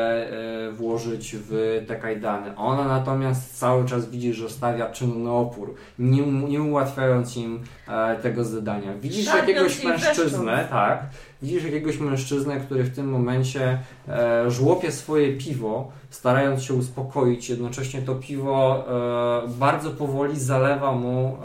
e, 0.68 0.72
włożyć 0.72 1.36
w 1.36 1.82
te 1.88 1.96
kajdany. 1.96 2.56
Ona 2.56 2.88
natomiast 2.88 3.58
cały 3.58 3.84
czas 3.84 4.10
widzi, 4.10 4.32
że 4.32 4.50
stawia 4.50 4.90
czynny 4.90 5.30
opór, 5.30 5.74
nie, 5.98 6.26
nie 6.26 6.62
ułatwiając 6.62 7.36
im 7.36 7.60
e, 7.88 8.16
tego 8.16 8.44
zadania. 8.44 8.94
Widzisz 9.00 9.24
Szarpiąc 9.24 9.48
jakiegoś 9.48 9.84
mężczyznę, 9.84 10.66
tak, 10.70 11.06
widzisz 11.42 11.64
jakiegoś 11.64 11.98
mężczyznę, 11.98 12.60
który 12.60 12.84
w 12.84 12.94
tym 12.96 13.10
momencie 13.10 13.78
e, 14.08 14.50
żłopie 14.50 14.92
swoje 14.92 15.36
piwo, 15.36 15.92
starając 16.10 16.62
się 16.62 16.74
uspokoić. 16.74 17.50
Jednocześnie 17.50 18.02
to 18.02 18.14
piwo 18.14 18.84
bardzo 19.48 19.90
powoli 19.90 20.40
zalewa 20.40 20.92
mu 20.92 21.38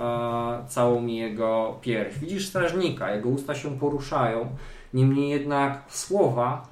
całą 0.68 1.06
jego 1.06 1.78
pierś. 1.82 2.20
Widzisz 2.20 2.48
strażnika, 2.48 3.16
jego 3.16 3.30
usta 3.30 3.56
się 3.56 3.80
poruszają, 3.80 4.48
niemniej 4.94 5.30
jednak 5.30 5.84
słowa 5.88 6.68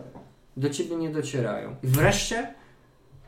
do 0.57 0.69
ciebie 0.69 0.95
nie 0.95 1.09
docierają. 1.09 1.75
I 1.83 1.87
wreszcie 1.87 2.53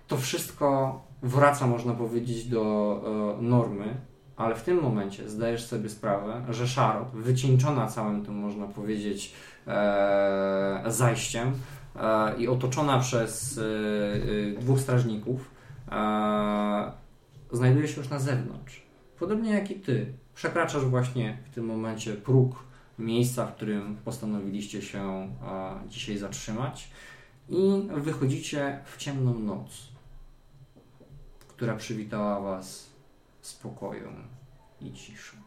to 0.07 0.17
wszystko 0.17 1.01
wraca, 1.23 1.67
można 1.67 1.93
powiedzieć, 1.93 2.45
do 2.45 3.01
e, 3.39 3.41
normy. 3.41 3.95
Ale 4.37 4.55
w 4.55 4.63
tym 4.63 4.81
momencie 4.81 5.29
zdajesz 5.29 5.65
sobie 5.65 5.89
sprawę, 5.89 6.45
że 6.49 6.67
Szarot, 6.67 7.11
wycieńczona 7.13 7.87
całym 7.87 8.25
tym, 8.25 8.35
można 8.35 8.67
powiedzieć, 8.67 9.33
e, 9.67 10.83
zajściem 10.87 11.51
e, 11.95 12.37
i 12.37 12.47
otoczona 12.47 12.99
przez 12.99 13.57
e, 13.57 13.61
e, 13.61 14.59
dwóch 14.59 14.79
strażników, 14.79 15.51
e, 15.91 16.91
znajduje 17.51 17.87
się 17.87 18.01
już 18.01 18.09
na 18.09 18.19
zewnątrz. 18.19 18.83
Podobnie 19.19 19.51
jak 19.53 19.71
i 19.71 19.75
ty. 19.75 20.13
Przekraczasz 20.35 20.85
właśnie 20.85 21.37
w 21.51 21.55
tym 21.55 21.65
momencie 21.65 22.13
próg 22.13 22.55
miejsca, 22.99 23.45
w 23.45 23.55
którym 23.55 23.95
postanowiliście 23.95 24.81
się 24.81 25.29
dzisiaj 25.87 26.17
zatrzymać 26.17 26.89
i 27.49 27.87
wychodzicie 27.95 28.79
w 28.85 28.97
ciemną 28.97 29.39
noc, 29.39 29.87
która 31.47 31.75
przywitała 31.75 32.39
Was 32.39 32.89
spokojem 33.41 34.27
i 34.81 34.93
ciszą. 34.93 35.38